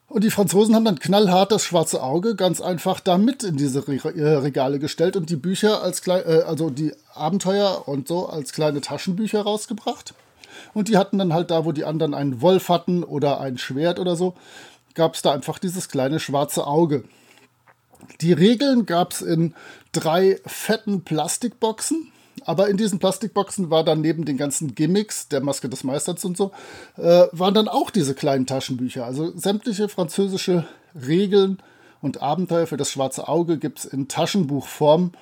Und 0.06 0.23
die 0.23 0.30
Franzosen 0.30 0.76
haben 0.76 0.85
dann 0.85 1.00
knallhart 1.00 1.50
das 1.50 1.64
schwarze 1.64 2.00
Auge 2.00 2.37
ganz 2.37 2.61
einfach 2.61 3.00
da 3.00 3.18
mit 3.18 3.42
in 3.42 3.56
diese 3.56 3.80
äh, 3.80 4.28
Regale 4.37 4.78
gestellt 4.78 5.16
und 5.16 5.28
die 5.28 5.37
Bücher 5.37 5.82
als 5.82 6.02
klein, 6.02 6.23
äh, 6.25 6.42
also 6.47 6.70
die 6.70 6.92
Abenteuer 7.14 7.88
und 7.88 8.06
so 8.06 8.28
als 8.28 8.52
kleine 8.52 8.80
Taschenbücher 8.80 9.42
rausgebracht. 9.42 10.14
Und 10.73 10.87
die 10.87 10.97
hatten 10.97 11.18
dann 11.18 11.32
halt 11.32 11.50
da, 11.50 11.64
wo 11.64 11.73
die 11.73 11.85
anderen 11.85 12.14
einen 12.14 12.40
Wolf 12.40 12.68
hatten 12.68 13.02
oder 13.02 13.40
ein 13.40 13.59
Schwert 13.59 13.99
oder 13.99 14.14
so, 14.14 14.35
gab 14.94 15.16
es 15.16 15.23
da 15.23 15.32
einfach 15.32 15.59
dieses 15.59 15.88
kleine 15.88 16.20
schwarze 16.20 16.64
Auge. 16.64 17.02
Die 18.20 18.32
Regeln 18.32 18.87
gab 18.87 19.12
es 19.12 19.20
in 19.20 19.54
drei 19.90 20.38
fetten 20.47 21.02
Plastikboxen. 21.02 22.12
Aber 22.44 22.68
in 22.68 22.76
diesen 22.76 22.99
Plastikboxen 22.99 23.70
war 23.70 23.85
dann 23.85 24.00
neben 24.00 24.25
den 24.25 24.37
ganzen 24.37 24.75
Gimmicks, 24.75 25.28
der 25.28 25.42
Maske 25.42 25.68
des 25.68 25.85
Meisters 25.85 26.25
und 26.25 26.37
so, 26.37 26.52
äh, 26.97 27.26
waren 27.32 27.54
dann 27.54 27.68
auch 27.68 27.90
diese 27.90 28.14
kleinen 28.14 28.47
Taschenbücher. 28.47 29.04
Also 29.04 29.37
sämtliche 29.37 29.88
französische 29.88 30.66
Regeln 30.94 31.59
und 32.00 32.23
Abenteuer 32.23 32.66
für 32.66 32.76
das 32.76 32.90
schwarze 32.90 33.28
Auge 33.28 33.59
gibt 33.59 33.80
es 33.80 33.85
in 33.85 34.09
Taschenbuchform 34.09 35.12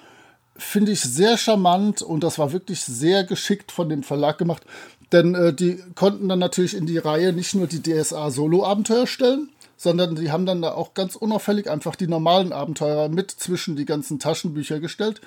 finde 0.59 0.93
ich 0.93 1.01
sehr 1.01 1.39
charmant 1.39 2.03
und 2.03 2.25
das 2.25 2.39
war 2.39 2.53
wirklich 2.53 2.83
sehr 2.83 3.25
geschickt 3.25 3.73
von 3.73 3.89
dem 3.89 4.03
Verlag 4.03 4.39
gemacht. 4.39 4.65
Denn 5.13 5.35
äh, 5.35 5.55
die 5.55 5.83
konnten 5.95 6.29
dann 6.29 6.41
natürlich 6.41 6.77
in 6.77 6.85
die 6.85 6.99
Reihe 6.99 7.33
nicht 7.33 7.55
nur 7.55 7.67
die 7.67 7.83
DSA-Solo-Abenteuer 7.83 9.07
stellen, 9.07 9.49
sondern 9.77 10.17
die 10.17 10.31
haben 10.31 10.45
dann 10.45 10.61
da 10.61 10.73
auch 10.73 10.93
ganz 10.93 11.17
unauffällig 11.17 11.71
einfach 11.71 11.95
die 11.95 12.09
normalen 12.09 12.53
Abenteuer 12.53 13.09
mit 13.09 13.31
zwischen 13.31 13.77
die 13.77 13.85
ganzen 13.85 14.19
Taschenbücher 14.19 14.81
gestellt. 14.81 15.21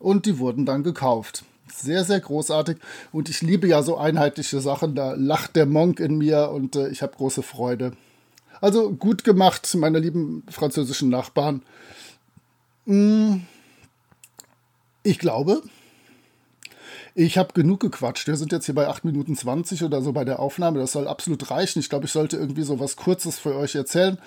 Und 0.00 0.26
die 0.26 0.38
wurden 0.38 0.66
dann 0.66 0.82
gekauft. 0.82 1.44
Sehr, 1.72 2.04
sehr 2.04 2.18
großartig. 2.18 2.78
Und 3.12 3.28
ich 3.28 3.42
liebe 3.42 3.68
ja 3.68 3.82
so 3.82 3.96
einheitliche 3.96 4.60
Sachen. 4.60 4.96
Da 4.96 5.12
lacht 5.12 5.54
der 5.54 5.66
Monk 5.66 6.00
in 6.00 6.18
mir 6.18 6.50
und 6.50 6.74
äh, 6.74 6.88
ich 6.88 7.02
habe 7.02 7.16
große 7.16 7.44
Freude. 7.44 7.92
Also 8.60 8.90
gut 8.90 9.24
gemacht, 9.24 9.72
meine 9.76 10.00
lieben 10.00 10.42
französischen 10.50 11.08
Nachbarn. 11.08 11.62
Hm, 12.86 13.46
ich 15.02 15.18
glaube, 15.18 15.62
ich 17.14 17.38
habe 17.38 17.52
genug 17.54 17.80
gequatscht. 17.80 18.26
Wir 18.26 18.36
sind 18.36 18.52
jetzt 18.52 18.66
hier 18.66 18.74
bei 18.74 18.88
8 18.88 19.04
Minuten 19.04 19.36
20 19.36 19.82
oder 19.84 20.02
so 20.02 20.12
bei 20.12 20.24
der 20.24 20.40
Aufnahme. 20.40 20.78
Das 20.78 20.92
soll 20.92 21.08
absolut 21.08 21.50
reichen. 21.50 21.80
Ich 21.80 21.88
glaube, 21.88 22.06
ich 22.06 22.12
sollte 22.12 22.36
irgendwie 22.36 22.62
so 22.62 22.80
was 22.80 22.96
Kurzes 22.96 23.38
für 23.38 23.54
euch 23.56 23.74
erzählen. 23.74 24.18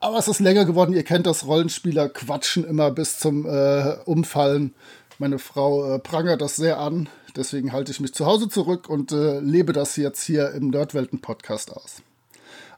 Aber 0.00 0.16
es 0.16 0.28
ist 0.28 0.40
länger 0.40 0.64
geworden. 0.64 0.94
Ihr 0.94 1.04
kennt 1.04 1.26
das 1.26 1.46
Rollenspieler 1.46 2.08
quatschen 2.08 2.64
immer 2.64 2.90
bis 2.90 3.18
zum 3.18 3.46
äh, 3.46 3.96
Umfallen. 4.06 4.74
Meine 5.18 5.38
Frau 5.38 5.94
äh, 5.94 5.98
prangert 5.98 6.40
das 6.40 6.56
sehr 6.56 6.78
an. 6.80 7.08
Deswegen 7.36 7.72
halte 7.72 7.92
ich 7.92 8.00
mich 8.00 8.14
zu 8.14 8.24
Hause 8.24 8.48
zurück 8.48 8.88
und 8.88 9.12
äh, 9.12 9.38
lebe 9.40 9.74
das 9.74 9.96
jetzt 9.96 10.24
hier 10.24 10.52
im 10.52 10.68
Nerdwelten-Podcast 10.68 11.76
aus. 11.76 12.02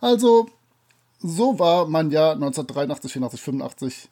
Also, 0.01 0.49
so 1.21 1.61
war 1.61 1.87
mein 1.87 2.11
Jahr 2.11 2.33
1983, 2.33 3.13
84, 3.13 3.41
85. 3.41 4.09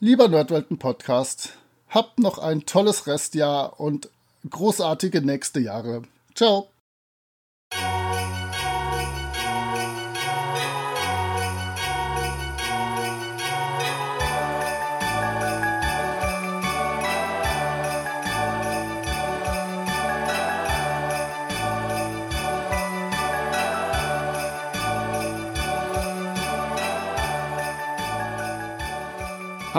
Lieber 0.00 0.28
Nerdwelten-Podcast, 0.28 1.52
habt 1.90 2.18
noch 2.18 2.38
ein 2.38 2.64
tolles 2.64 3.06
Restjahr 3.06 3.78
und 3.78 4.08
großartige 4.48 5.20
nächste 5.20 5.60
Jahre. 5.60 6.02
Ciao. 6.34 6.68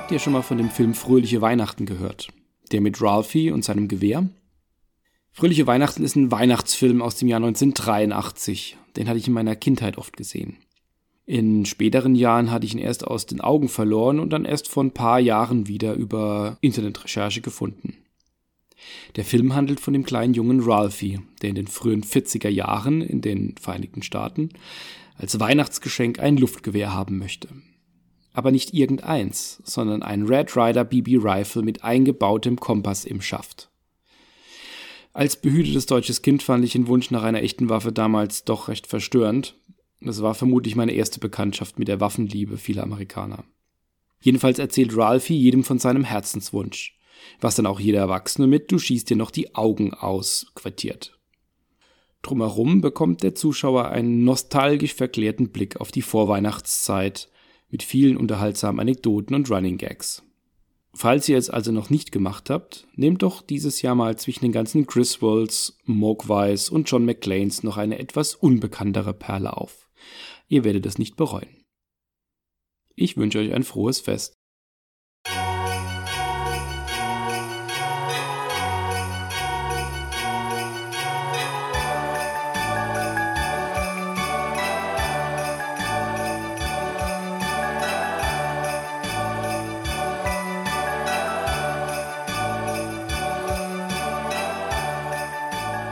Habt 0.09 0.15
ihr 0.15 0.23
schon 0.23 0.33
mal 0.33 0.41
von 0.41 0.57
dem 0.57 0.71
Film 0.71 0.95
Fröhliche 0.95 1.39
Weihnachten 1.39 1.85
gehört? 1.85 2.29
Der 2.71 2.81
mit 2.81 2.99
Ralphie 2.99 3.51
und 3.51 3.63
seinem 3.63 3.87
Gewehr? 3.87 4.27
Fröhliche 5.31 5.67
Weihnachten 5.67 6.03
ist 6.03 6.15
ein 6.15 6.31
Weihnachtsfilm 6.31 7.03
aus 7.03 7.17
dem 7.17 7.27
Jahr 7.27 7.37
1983. 7.37 8.75
Den 8.95 9.07
hatte 9.07 9.19
ich 9.19 9.27
in 9.27 9.33
meiner 9.33 9.55
Kindheit 9.55 9.99
oft 9.99 10.17
gesehen. 10.17 10.57
In 11.27 11.63
späteren 11.67 12.15
Jahren 12.15 12.49
hatte 12.49 12.65
ich 12.65 12.73
ihn 12.73 12.79
erst 12.79 13.05
aus 13.05 13.27
den 13.27 13.39
Augen 13.39 13.69
verloren 13.69 14.19
und 14.19 14.31
dann 14.31 14.45
erst 14.45 14.67
vor 14.67 14.83
ein 14.83 14.95
paar 14.95 15.19
Jahren 15.19 15.67
wieder 15.67 15.93
über 15.93 16.57
Internetrecherche 16.61 17.41
gefunden. 17.41 17.93
Der 19.15 19.25
Film 19.25 19.53
handelt 19.53 19.79
von 19.79 19.93
dem 19.93 20.05
kleinen 20.05 20.33
Jungen 20.33 20.61
Ralphie, 20.61 21.19
der 21.43 21.49
in 21.49 21.55
den 21.55 21.67
frühen 21.67 22.03
40er 22.03 22.49
Jahren 22.49 23.03
in 23.03 23.21
den 23.21 23.53
Vereinigten 23.61 24.01
Staaten 24.01 24.49
als 25.17 25.39
Weihnachtsgeschenk 25.39 26.17
ein 26.17 26.35
Luftgewehr 26.35 26.95
haben 26.95 27.19
möchte 27.19 27.49
aber 28.33 28.51
nicht 28.51 28.73
irgendeins, 28.73 29.61
sondern 29.63 30.03
ein 30.03 30.23
Red 30.23 30.55
Rider 30.55 30.83
BB 30.83 31.17
Rifle 31.21 31.61
mit 31.61 31.83
eingebautem 31.83 32.59
Kompass 32.59 33.05
im 33.05 33.21
Schaft. 33.21 33.69
Als 35.13 35.35
behütetes 35.35 35.85
deutsches 35.85 36.21
Kind 36.21 36.43
fand 36.43 36.63
ich 36.63 36.73
den 36.73 36.87
Wunsch 36.87 37.11
nach 37.11 37.23
einer 37.23 37.41
echten 37.41 37.69
Waffe 37.69 37.91
damals 37.91 38.45
doch 38.45 38.67
recht 38.67 38.87
verstörend. 38.87 39.55
Das 40.01 40.21
war 40.21 40.35
vermutlich 40.35 40.75
meine 40.75 40.93
erste 40.93 41.19
Bekanntschaft 41.19 41.79
mit 41.79 41.87
der 41.87 41.99
Waffenliebe 41.99 42.57
vieler 42.57 42.83
Amerikaner. 42.83 43.43
Jedenfalls 44.21 44.59
erzählt 44.59 44.95
Ralphie 44.95 45.37
jedem 45.37 45.63
von 45.63 45.79
seinem 45.79 46.03
Herzenswunsch, 46.03 46.97
was 47.41 47.55
dann 47.55 47.65
auch 47.65 47.79
jeder 47.79 47.99
Erwachsene 47.99 48.47
mit 48.47 48.71
Du 48.71 48.79
schießt 48.79 49.09
dir 49.09 49.17
noch 49.17 49.31
die 49.31 49.55
Augen 49.55 49.93
aus 49.93 50.51
quartiert. 50.55 51.17
Drumherum 52.21 52.81
bekommt 52.81 53.23
der 53.23 53.33
Zuschauer 53.33 53.89
einen 53.89 54.23
nostalgisch 54.25 54.93
verklärten 54.93 55.49
Blick 55.49 55.79
auf 55.79 55.91
die 55.91 56.01
Vorweihnachtszeit 56.01 57.29
mit 57.69 57.83
vielen 57.83 58.17
unterhaltsamen 58.17 58.79
Anekdoten 58.79 59.35
und 59.35 59.49
Running 59.49 59.77
Gags. 59.77 60.23
Falls 60.93 61.29
ihr 61.29 61.37
es 61.37 61.49
also 61.49 61.71
noch 61.71 61.89
nicht 61.89 62.11
gemacht 62.11 62.49
habt, 62.49 62.87
nehmt 62.95 63.21
doch 63.21 63.41
dieses 63.41 63.81
Jahr 63.81 63.95
mal 63.95 64.17
zwischen 64.17 64.45
den 64.45 64.51
ganzen 64.51 64.87
Griswolds, 64.87 65.77
Mogwais 65.85 66.69
und 66.69 66.89
John 66.89 67.05
McClanes 67.05 67.63
noch 67.63 67.77
eine 67.77 67.99
etwas 67.99 68.35
unbekanntere 68.35 69.13
Perle 69.13 69.55
auf. 69.55 69.87
Ihr 70.47 70.63
werdet 70.63 70.85
es 70.85 70.97
nicht 70.97 71.15
bereuen. 71.15 71.63
Ich 72.95 73.17
wünsche 73.17 73.39
euch 73.39 73.53
ein 73.53 73.63
frohes 73.63 73.99
Fest. 73.99 74.38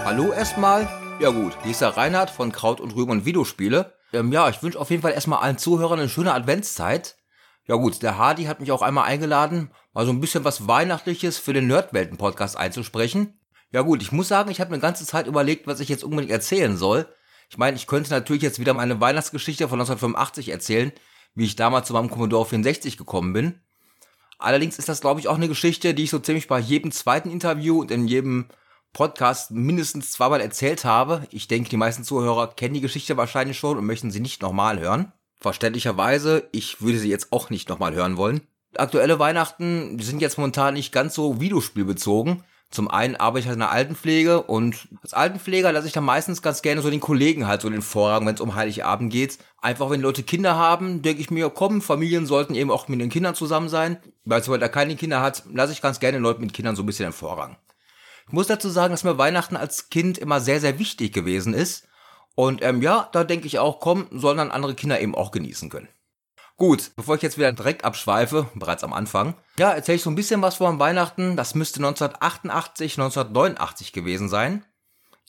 Hallo 0.07 0.31
erstmal. 0.31 0.87
Ja 1.19 1.31
gut, 1.31 1.57
hier 1.63 1.71
ist 1.71 1.81
der 1.81 1.97
Reinhard 1.97 2.29
von 2.29 2.53
Kraut 2.53 2.79
und 2.79 2.95
Rüben 2.95 3.11
und 3.11 3.25
Videospiele. 3.25 3.93
Ähm, 4.13 4.31
ja, 4.31 4.47
ich 4.47 4.63
wünsche 4.63 4.79
auf 4.79 4.89
jeden 4.89 5.01
Fall 5.01 5.11
erstmal 5.11 5.39
allen 5.39 5.57
Zuhörern 5.57 5.99
eine 5.99 6.07
schöne 6.07 6.33
Adventszeit. 6.33 7.17
Ja 7.65 7.75
gut, 7.75 8.01
der 8.01 8.17
Hardy 8.17 8.45
hat 8.45 8.61
mich 8.61 8.71
auch 8.71 8.81
einmal 8.81 9.03
eingeladen, 9.03 9.69
mal 9.93 10.05
so 10.05 10.13
ein 10.13 10.21
bisschen 10.21 10.45
was 10.45 10.65
Weihnachtliches 10.65 11.39
für 11.39 11.51
den 11.51 11.67
Nerdwelten-Podcast 11.67 12.55
einzusprechen. 12.55 13.37
Ja 13.73 13.81
gut, 13.81 14.01
ich 14.01 14.13
muss 14.13 14.29
sagen, 14.29 14.49
ich 14.49 14.61
habe 14.61 14.71
eine 14.71 14.79
ganze 14.79 15.05
Zeit 15.05 15.27
überlegt, 15.27 15.67
was 15.67 15.81
ich 15.81 15.89
jetzt 15.89 16.05
unbedingt 16.05 16.31
erzählen 16.31 16.77
soll. 16.77 17.13
Ich 17.49 17.57
meine, 17.57 17.75
ich 17.75 17.85
könnte 17.85 18.09
natürlich 18.09 18.43
jetzt 18.43 18.59
wieder 18.59 18.73
meine 18.73 19.01
Weihnachtsgeschichte 19.01 19.67
von 19.67 19.81
1985 19.81 20.47
erzählen, 20.47 20.93
wie 21.35 21.43
ich 21.43 21.57
damals 21.57 21.85
zu 21.85 21.91
meinem 21.91 22.09
Commodore 22.09 22.45
64 22.45 22.95
gekommen 22.95 23.33
bin. 23.33 23.59
Allerdings 24.39 24.79
ist 24.79 24.87
das, 24.87 25.01
glaube 25.01 25.19
ich, 25.19 25.27
auch 25.27 25.35
eine 25.35 25.49
Geschichte, 25.49 25.93
die 25.93 26.03
ich 26.03 26.11
so 26.11 26.19
ziemlich 26.19 26.47
bei 26.47 26.59
jedem 26.59 26.93
zweiten 26.93 27.29
Interview 27.29 27.81
und 27.81 27.91
in 27.91 28.07
jedem 28.07 28.47
Podcast 28.97 29.51
mindestens 29.51 30.11
zweimal 30.11 30.41
erzählt 30.41 30.83
habe. 30.83 31.21
Ich 31.29 31.47
denke, 31.47 31.69
die 31.69 31.77
meisten 31.77 32.03
Zuhörer 32.03 32.47
kennen 32.47 32.73
die 32.73 32.81
Geschichte 32.81 33.15
wahrscheinlich 33.15 33.59
schon 33.59 33.77
und 33.77 33.85
möchten 33.85 34.09
sie 34.09 34.19
nicht 34.19 34.41
nochmal 34.41 34.79
hören. 34.79 35.11
Verständlicherweise, 35.39 36.49
ich 36.51 36.81
würde 36.81 36.97
sie 36.97 37.11
jetzt 37.11 37.31
auch 37.31 37.51
nicht 37.51 37.69
nochmal 37.69 37.93
hören 37.93 38.17
wollen. 38.17 38.41
Aktuelle 38.75 39.19
Weihnachten 39.19 39.99
sind 39.99 40.19
jetzt 40.19 40.39
momentan 40.39 40.73
nicht 40.73 40.91
ganz 40.91 41.13
so 41.13 41.39
videospielbezogen. 41.39 42.43
Zum 42.71 42.89
einen 42.89 43.15
arbeite 43.15 43.41
ich 43.41 43.45
halt 43.45 43.57
in 43.57 43.59
der 43.59 43.69
Altenpflege 43.69 44.41
und 44.41 44.87
als 45.03 45.13
Altenpfleger 45.13 45.71
lasse 45.71 45.85
ich 45.85 45.93
dann 45.93 46.03
meistens 46.03 46.41
ganz 46.41 46.63
gerne 46.63 46.81
so 46.81 46.89
den 46.89 46.99
Kollegen 46.99 47.45
halt 47.45 47.61
so 47.61 47.69
den 47.69 47.83
Vorrang, 47.83 48.25
wenn 48.25 48.33
es 48.33 48.41
um 48.41 48.55
Heiligabend 48.55 49.13
geht. 49.13 49.37
Einfach 49.61 49.91
wenn 49.91 50.01
Leute 50.01 50.23
Kinder 50.23 50.55
haben, 50.55 51.03
denke 51.03 51.21
ich 51.21 51.29
mir, 51.29 51.51
komm, 51.51 51.83
Familien 51.83 52.25
sollten 52.25 52.55
eben 52.55 52.71
auch 52.71 52.87
mit 52.87 52.99
den 52.99 53.09
Kindern 53.09 53.35
zusammen 53.35 53.69
sein. 53.69 53.97
Weil 54.25 54.41
es 54.41 54.47
da 54.47 54.67
keine 54.69 54.95
Kinder 54.95 55.21
hat, 55.21 55.43
lasse 55.53 55.71
ich 55.71 55.83
ganz 55.83 55.99
gerne 55.99 56.17
Leute 56.17 56.41
mit 56.41 56.51
Kindern 56.51 56.75
so 56.75 56.81
ein 56.81 56.87
bisschen 56.87 57.05
den 57.05 57.13
Vorrang. 57.13 57.57
Ich 58.27 58.33
muss 58.33 58.47
dazu 58.47 58.69
sagen, 58.69 58.91
dass 58.91 59.03
mir 59.03 59.17
Weihnachten 59.17 59.55
als 59.55 59.89
Kind 59.89 60.17
immer 60.17 60.41
sehr, 60.41 60.59
sehr 60.59 60.79
wichtig 60.79 61.13
gewesen 61.13 61.53
ist. 61.53 61.87
Und 62.35 62.61
ähm, 62.61 62.81
ja, 62.81 63.09
da 63.13 63.23
denke 63.23 63.47
ich 63.47 63.57
auch, 63.57 63.79
komm, 63.79 64.07
sollen 64.11 64.37
dann 64.37 64.51
andere 64.51 64.75
Kinder 64.75 64.99
eben 64.99 65.15
auch 65.15 65.31
genießen 65.31 65.69
können. 65.69 65.87
Gut, 66.57 66.91
bevor 66.95 67.15
ich 67.15 67.21
jetzt 67.21 67.37
wieder 67.37 67.51
direkt 67.51 67.85
abschweife, 67.85 68.49
bereits 68.55 68.83
am 68.83 68.93
Anfang, 68.93 69.35
ja, 69.57 69.71
erzähle 69.71 69.97
ich 69.97 70.01
so 70.01 70.09
ein 70.09 70.15
bisschen 70.15 70.41
was 70.41 70.55
vor 70.55 70.77
Weihnachten. 70.79 71.35
Das 71.35 71.55
müsste 71.55 71.79
1988, 71.79 72.93
1989 72.99 73.93
gewesen 73.93 74.27
sein. 74.27 74.65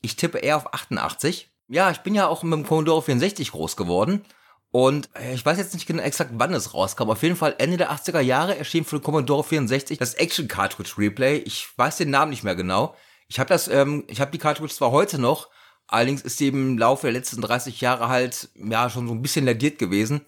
Ich 0.00 0.16
tippe 0.16 0.38
eher 0.38 0.56
auf 0.56 0.74
88. 0.74 1.50
Ja, 1.68 1.90
ich 1.90 1.98
bin 1.98 2.14
ja 2.14 2.26
auch 2.26 2.42
mit 2.42 2.52
dem 2.52 2.66
Commodore 2.66 3.02
64 3.02 3.52
groß 3.52 3.76
geworden 3.76 4.24
und 4.70 5.08
äh, 5.14 5.34
ich 5.34 5.44
weiß 5.44 5.58
jetzt 5.58 5.74
nicht 5.74 5.86
genau 5.86 6.02
exakt, 6.02 6.32
wann 6.34 6.52
es 6.52 6.74
rauskam. 6.74 7.10
Auf 7.10 7.22
jeden 7.22 7.36
Fall 7.36 7.54
Ende 7.58 7.76
der 7.76 7.92
80er 7.92 8.20
Jahre 8.20 8.58
erschien 8.58 8.84
für 8.84 8.98
den 8.98 9.02
Commodore 9.02 9.44
64 9.44 9.98
das 9.98 10.14
Action 10.14 10.48
Cartridge 10.48 10.94
Replay. 10.98 11.38
Ich 11.38 11.68
weiß 11.76 11.96
den 11.96 12.10
Namen 12.10 12.30
nicht 12.30 12.44
mehr 12.44 12.56
genau. 12.56 12.94
Ich 13.28 13.38
habe 13.38 13.48
das, 13.48 13.68
ähm, 13.68 14.04
ich 14.08 14.20
habe 14.20 14.30
die 14.30 14.38
Cartridge 14.38 14.74
zwar 14.74 14.90
heute 14.90 15.18
noch, 15.18 15.48
allerdings 15.86 16.22
ist 16.22 16.40
die 16.40 16.48
im 16.48 16.78
Laufe 16.78 17.06
der 17.06 17.12
letzten 17.12 17.40
30 17.40 17.80
Jahre 17.80 18.08
halt 18.08 18.50
ja 18.54 18.90
schon 18.90 19.06
so 19.06 19.14
ein 19.14 19.22
bisschen 19.22 19.46
ladiert 19.46 19.78
gewesen. 19.78 20.22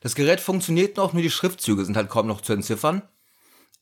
Das 0.00 0.14
Gerät 0.14 0.40
funktioniert 0.40 0.96
noch, 0.96 1.12
nur 1.12 1.22
die 1.22 1.30
Schriftzüge 1.30 1.84
sind 1.84 1.96
halt 1.96 2.10
kaum 2.10 2.26
noch 2.26 2.40
zu 2.40 2.52
entziffern. 2.52 3.02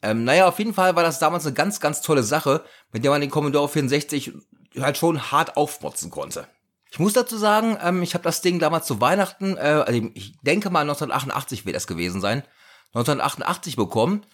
Ähm, 0.03 0.25
naja, 0.25 0.49
auf 0.49 0.59
jeden 0.59 0.75
Fall 0.75 0.95
war 0.97 1.03
das 1.03 1.21
damals 1.21 1.47
eine 1.47 1.55
ganz, 1.55 1.81
ganz 1.81 2.01
tolle 2.03 2.23
Sache, 2.23 2.65
mit 2.93 3.05
der 3.05 3.11
man 3.11 3.21
den 3.21 3.31
Commodore 3.31 3.69
64 3.69 4.33
halt 4.79 4.99
schon 4.99 5.31
hart 5.31 5.57
aufmotzen 5.57 6.11
konnte. 6.11 6.47
Ich 6.93 6.99
muss 6.99 7.15
dazu 7.15 7.39
sagen, 7.39 7.79
ähm, 7.83 8.03
ich 8.03 8.13
habe 8.13 8.23
das 8.23 8.43
Ding 8.43 8.59
damals 8.59 8.87
zu 8.87 9.01
Weihnachten, 9.01 9.57
äh, 9.57 9.83
also 9.87 10.11
ich 10.13 10.37
denke 10.43 10.69
mal 10.69 10.81
1988 10.81 11.65
wird 11.65 11.75
das 11.75 11.87
gewesen 11.87 12.21
sein, 12.21 12.43
1988 12.89 13.77
bekommen. 13.77 14.27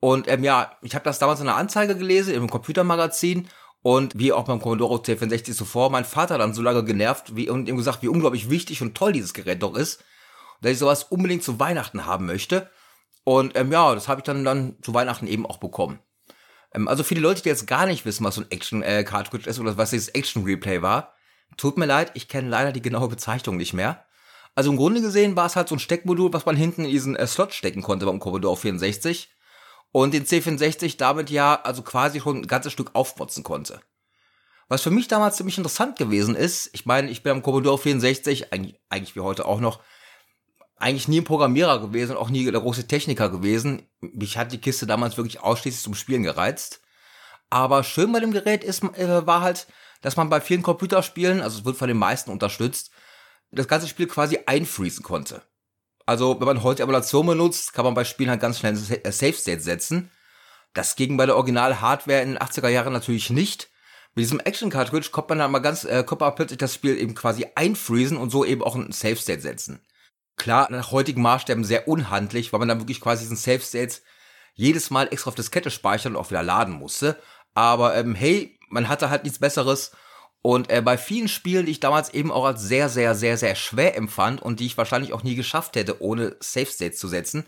Und 0.00 0.26
ähm, 0.26 0.42
ja, 0.42 0.78
ich 0.80 0.94
habe 0.94 1.04
das 1.04 1.18
damals 1.18 1.40
in 1.40 1.48
einer 1.48 1.58
Anzeige 1.58 1.94
gelesen, 1.94 2.32
im 2.32 2.48
Computermagazin. 2.48 3.48
Und 3.82 4.18
wie 4.18 4.32
auch 4.32 4.44
beim 4.44 4.62
Commodore 4.62 5.02
C64 5.02 5.54
zuvor, 5.54 5.90
mein 5.90 6.06
Vater 6.06 6.38
dann 6.38 6.54
so 6.54 6.62
lange 6.62 6.84
genervt 6.84 7.36
wie, 7.36 7.50
und 7.50 7.68
ihm 7.68 7.76
gesagt, 7.76 8.02
wie 8.02 8.08
unglaublich 8.08 8.48
wichtig 8.48 8.80
und 8.80 8.94
toll 8.94 9.12
dieses 9.12 9.34
Gerät 9.34 9.62
doch 9.62 9.76
ist. 9.76 10.02
dass 10.62 10.72
ich 10.72 10.78
sowas 10.78 11.04
unbedingt 11.04 11.42
zu 11.42 11.60
Weihnachten 11.60 12.06
haben 12.06 12.24
möchte. 12.24 12.70
Und 13.24 13.58
ähm, 13.58 13.70
ja, 13.70 13.94
das 13.94 14.08
habe 14.08 14.20
ich 14.20 14.24
dann, 14.24 14.42
dann 14.42 14.76
zu 14.80 14.94
Weihnachten 14.94 15.26
eben 15.26 15.44
auch 15.44 15.58
bekommen. 15.58 15.98
Ähm, 16.72 16.88
also 16.88 17.02
die 17.02 17.14
Leute, 17.16 17.42
die 17.42 17.50
jetzt 17.50 17.66
gar 17.66 17.84
nicht 17.84 18.06
wissen, 18.06 18.24
was 18.24 18.36
so 18.36 18.40
ein 18.40 18.50
Action-Cartridge 18.50 19.46
äh, 19.46 19.50
ist 19.50 19.60
oder 19.60 19.76
was 19.76 19.90
dieses 19.90 20.08
Action-Replay 20.08 20.80
war, 20.80 21.15
tut 21.56 21.78
mir 21.78 21.86
leid, 21.86 22.12
ich 22.14 22.28
kenne 22.28 22.48
leider 22.48 22.72
die 22.72 22.82
genaue 22.82 23.08
Bezeichnung 23.08 23.56
nicht 23.56 23.72
mehr. 23.72 24.04
Also 24.54 24.70
im 24.70 24.76
Grunde 24.76 25.02
gesehen 25.02 25.36
war 25.36 25.46
es 25.46 25.56
halt 25.56 25.68
so 25.68 25.74
ein 25.74 25.80
Steckmodul, 25.80 26.32
was 26.32 26.46
man 26.46 26.56
hinten 26.56 26.84
in 26.84 26.90
diesen 26.90 27.14
äh, 27.16 27.26
Slot 27.26 27.52
stecken 27.52 27.82
konnte 27.82 28.06
beim 28.06 28.18
Commodore 28.18 28.56
64 28.56 29.30
und 29.92 30.14
den 30.14 30.24
C64 30.24 30.96
damit 30.96 31.30
ja 31.30 31.60
also 31.62 31.82
quasi 31.82 32.20
schon 32.20 32.38
ein 32.38 32.46
ganzes 32.46 32.72
Stück 32.72 32.90
aufmotzen 32.94 33.44
konnte. 33.44 33.80
Was 34.68 34.82
für 34.82 34.90
mich 34.90 35.08
damals 35.08 35.36
ziemlich 35.36 35.58
interessant 35.58 35.96
gewesen 35.96 36.34
ist, 36.34 36.70
ich 36.72 36.86
meine, 36.86 37.10
ich 37.10 37.22
bin 37.22 37.32
am 37.32 37.42
Commodore 37.42 37.78
64, 37.78 38.52
eigentlich, 38.52 38.80
eigentlich 38.88 39.14
wie 39.14 39.20
heute 39.20 39.44
auch 39.44 39.60
noch, 39.60 39.80
eigentlich 40.76 41.08
nie 41.08 41.20
ein 41.20 41.24
Programmierer 41.24 41.80
gewesen, 41.80 42.16
auch 42.16 42.30
nie 42.30 42.50
der 42.50 42.60
große 42.60 42.88
Techniker 42.88 43.30
gewesen. 43.30 43.88
Mich 44.00 44.36
hat 44.36 44.52
die 44.52 44.60
Kiste 44.60 44.86
damals 44.86 45.16
wirklich 45.16 45.40
ausschließlich 45.40 45.82
zum 45.82 45.94
Spielen 45.94 46.22
gereizt. 46.22 46.80
Aber 47.48 47.84
schön 47.84 48.12
bei 48.12 48.20
dem 48.20 48.32
Gerät 48.32 48.64
ist, 48.64 48.82
äh, 48.82 49.26
war 49.26 49.40
halt, 49.40 49.68
dass 50.02 50.16
man 50.16 50.28
bei 50.28 50.40
vielen 50.40 50.62
Computerspielen, 50.62 51.40
also 51.40 51.58
es 51.58 51.64
wird 51.64 51.76
von 51.76 51.88
den 51.88 51.96
meisten 51.96 52.30
unterstützt, 52.30 52.90
das 53.50 53.68
ganze 53.68 53.88
Spiel 53.88 54.06
quasi 54.06 54.40
einfriesen 54.46 55.02
konnte. 55.02 55.42
Also, 56.04 56.38
wenn 56.38 56.46
man 56.46 56.62
heute 56.62 56.82
Emulation 56.84 57.26
benutzt, 57.26 57.72
kann 57.72 57.84
man 57.84 57.94
bei 57.94 58.04
Spielen 58.04 58.30
halt 58.30 58.40
ganz 58.40 58.58
schnell 58.58 58.74
ein 58.74 59.04
äh, 59.04 59.12
Safe 59.12 59.32
State 59.32 59.60
setzen. 59.60 60.10
Das 60.72 60.94
ging 60.94 61.16
bei 61.16 61.26
der 61.26 61.36
Original-Hardware 61.36 62.22
in 62.22 62.30
den 62.30 62.38
80er 62.38 62.68
Jahren 62.68 62.92
natürlich 62.92 63.30
nicht. 63.30 63.70
Mit 64.14 64.24
diesem 64.24 64.40
Action 64.40 64.70
Cartridge 64.70 65.10
kommt 65.10 65.30
man 65.30 65.38
dann 65.38 65.50
mal 65.50 65.58
ganz, 65.58 65.84
äh, 65.84 66.04
kommt 66.04 66.20
man 66.20 66.34
plötzlich 66.34 66.58
das 66.58 66.74
Spiel 66.74 66.96
eben 66.96 67.14
quasi 67.14 67.46
einfriesen 67.54 68.16
und 68.16 68.30
so 68.30 68.44
eben 68.44 68.62
auch 68.62 68.76
ein 68.76 68.92
Safe 68.92 69.16
State 69.16 69.40
setzen. 69.40 69.80
Klar, 70.36 70.70
nach 70.70 70.92
heutigen 70.92 71.22
Maßstäben 71.22 71.64
sehr 71.64 71.88
unhandlich, 71.88 72.52
weil 72.52 72.60
man 72.60 72.68
dann 72.68 72.80
wirklich 72.80 73.00
quasi 73.00 73.24
diesen 73.24 73.36
Safe 73.36 73.60
States 73.60 74.02
jedes 74.54 74.90
Mal 74.90 75.08
extra 75.10 75.28
auf 75.28 75.34
Diskette 75.34 75.70
speichern 75.70 76.14
und 76.14 76.22
auch 76.22 76.30
wieder 76.30 76.42
laden 76.42 76.74
musste. 76.74 77.20
Aber 77.54 77.96
ähm, 77.96 78.14
hey, 78.14 78.55
man 78.68 78.88
hatte 78.88 79.10
halt 79.10 79.24
nichts 79.24 79.38
Besseres. 79.38 79.92
Und 80.42 80.70
äh, 80.70 80.80
bei 80.80 80.96
vielen 80.96 81.28
Spielen, 81.28 81.66
die 81.66 81.72
ich 81.72 81.80
damals 81.80 82.14
eben 82.14 82.30
auch 82.30 82.44
als 82.44 82.62
sehr, 82.62 82.88
sehr, 82.88 83.14
sehr, 83.14 83.36
sehr 83.36 83.54
schwer 83.54 83.96
empfand 83.96 84.40
und 84.40 84.60
die 84.60 84.66
ich 84.66 84.78
wahrscheinlich 84.78 85.12
auch 85.12 85.22
nie 85.22 85.34
geschafft 85.34 85.76
hätte, 85.76 86.00
ohne 86.00 86.36
Safe 86.40 86.66
States 86.66 86.98
zu 86.98 87.08
setzen, 87.08 87.46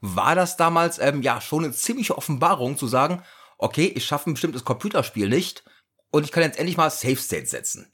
war 0.00 0.34
das 0.34 0.56
damals 0.56 0.98
ähm, 0.98 1.22
ja 1.22 1.40
schon 1.40 1.64
eine 1.64 1.72
ziemliche 1.72 2.18
Offenbarung 2.18 2.76
zu 2.76 2.86
sagen, 2.86 3.22
okay, 3.58 3.86
ich 3.86 4.04
schaffe 4.04 4.28
ein 4.28 4.34
bestimmtes 4.34 4.64
Computerspiel 4.64 5.28
nicht 5.28 5.64
und 6.10 6.24
ich 6.24 6.32
kann 6.32 6.42
jetzt 6.42 6.58
endlich 6.58 6.76
mal 6.76 6.90
Safe 6.90 7.16
States 7.16 7.50
setzen. 7.50 7.90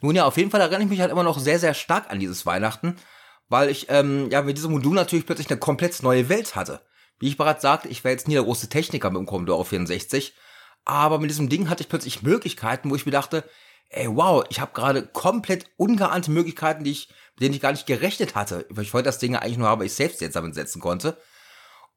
Nun 0.00 0.16
ja, 0.16 0.24
auf 0.24 0.38
jeden 0.38 0.50
Fall 0.50 0.60
erinnere 0.60 0.82
ich 0.82 0.88
mich 0.88 1.00
halt 1.00 1.10
immer 1.10 1.22
noch 1.22 1.38
sehr, 1.38 1.58
sehr 1.58 1.74
stark 1.74 2.10
an 2.10 2.20
dieses 2.20 2.46
Weihnachten, 2.46 2.96
weil 3.48 3.68
ich 3.68 3.90
ähm, 3.90 4.30
ja 4.30 4.40
mit 4.40 4.56
diesem 4.56 4.72
Modul 4.72 4.94
natürlich 4.94 5.26
plötzlich 5.26 5.50
eine 5.50 5.60
komplett 5.60 6.02
neue 6.02 6.28
Welt 6.28 6.56
hatte. 6.56 6.80
Wie 7.18 7.28
ich 7.28 7.36
bereits 7.36 7.60
sagte, 7.60 7.88
ich 7.88 8.02
war 8.02 8.10
jetzt 8.10 8.26
nie 8.26 8.34
der 8.34 8.44
große 8.44 8.70
Techniker 8.70 9.10
mit 9.10 9.18
dem 9.18 9.26
Commodore 9.26 9.66
64, 9.66 10.34
aber 10.84 11.18
mit 11.18 11.30
diesem 11.30 11.48
Ding 11.48 11.68
hatte 11.68 11.82
ich 11.82 11.88
plötzlich 11.88 12.22
Möglichkeiten, 12.22 12.90
wo 12.90 12.96
ich 12.96 13.06
mir 13.06 13.12
dachte, 13.12 13.44
ey 13.90 14.06
wow, 14.08 14.44
ich 14.48 14.60
habe 14.60 14.72
gerade 14.72 15.06
komplett 15.06 15.66
ungeahnte 15.76 16.30
Möglichkeiten, 16.30 16.84
die 16.84 16.92
ich, 16.92 17.08
mit 17.34 17.42
denen 17.42 17.54
ich 17.54 17.60
gar 17.60 17.72
nicht 17.72 17.86
gerechnet 17.86 18.34
hatte, 18.34 18.66
weil 18.70 18.84
ich 18.84 18.94
heute 18.94 19.04
das 19.04 19.18
Ding 19.18 19.36
eigentlich 19.36 19.58
nur 19.58 19.68
habe, 19.68 19.84
ich 19.84 19.94
selbst 19.94 20.20
jetzt 20.20 20.36
damit 20.36 20.54
setzen 20.54 20.80
konnte. 20.80 21.16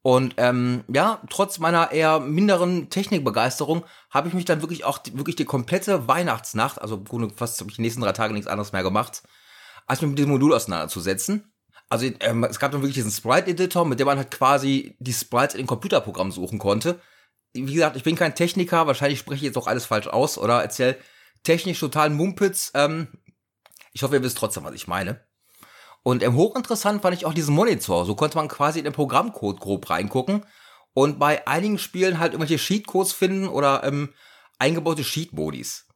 Und 0.01 0.33
ähm, 0.35 0.83
ja, 0.89 1.21
trotz 1.29 1.59
meiner 1.59 1.91
eher 1.93 2.19
minderen 2.19 2.89
Technikbegeisterung 2.89 3.85
habe 4.09 4.27
ich 4.27 4.33
mich 4.33 4.43
dann 4.43 4.61
wirklich 4.61 4.83
auch 4.83 4.99
wirklich 5.13 5.37
die 5.37 5.45
komplette 5.45 6.09
Weihnachtsnacht, 6.09 6.81
also 6.81 7.01
fast 7.37 7.61
habe 7.61 7.69
ich 7.69 7.77
die 7.77 7.81
nächsten 7.81 8.01
drei 8.01 8.11
Tage 8.11 8.33
nichts 8.33 8.47
anderes 8.47 8.73
mehr 8.73 8.83
gemacht, 8.83 9.23
als 9.87 10.01
mich 10.01 10.09
mit 10.09 10.17
diesem 10.17 10.31
Modul 10.31 10.53
auseinanderzusetzen. 10.53 11.53
Also 11.87 12.07
ähm, 12.19 12.43
es 12.43 12.59
gap 12.59 12.71
dann 12.71 12.81
wirklich 12.81 12.95
diesen 12.95 13.11
Sprite-Editor, 13.11 13.85
mit 13.85 13.99
dem 13.99 14.07
man 14.07 14.17
halt 14.17 14.31
quasi 14.31 14.97
die 14.99 15.13
Sprites 15.13 15.53
in 15.53 15.61
den 15.61 15.67
Computerprogramm 15.67 16.31
suchen 16.31 16.59
konnte. 16.59 16.99
Wie 17.53 17.73
gesagt, 17.73 17.95
ich 17.95 18.03
bin 18.03 18.15
kein 18.15 18.35
Techniker, 18.35 18.87
wahrscheinlich 18.87 19.19
spreche 19.19 19.37
ich 19.37 19.43
jetzt 19.43 19.57
auch 19.57 19.67
alles 19.67 19.85
falsch 19.85 20.07
aus 20.07 20.37
oder 20.37 20.61
erzähl 20.61 20.97
technisch 21.43 21.79
total 21.79 22.09
Mumpitz. 22.09 22.71
Ähm, 22.73 23.07
ich 23.93 24.01
hoffe, 24.01 24.15
ihr 24.15 24.23
wisst 24.23 24.37
trotzdem, 24.37 24.63
was 24.63 24.73
ich 24.73 24.87
meine. 24.87 25.23
Und 26.01 26.23
ähm, 26.23 26.35
hochinteressant 26.35 27.01
fand 27.01 27.15
ich 27.15 27.25
auch 27.25 27.33
diesen 27.33 27.55
Monitor. 27.55 28.05
So 28.05 28.15
konnte 28.15 28.37
man 28.37 28.47
quasi 28.47 28.79
in 28.79 28.85
den 28.85 28.93
Programmcode 28.93 29.59
grob 29.59 29.89
reingucken 29.89 30.45
und 30.93 31.19
bei 31.19 31.47
einigen 31.47 31.77
Spielen 31.77 32.19
halt 32.19 32.33
irgendwelche 32.33 32.57
Sheetcodes 32.57 33.13
finden 33.13 33.47
oder 33.47 33.83
ähm, 33.83 34.13
eingebaute 34.59 35.03
Sheet-Modis. 35.03 35.87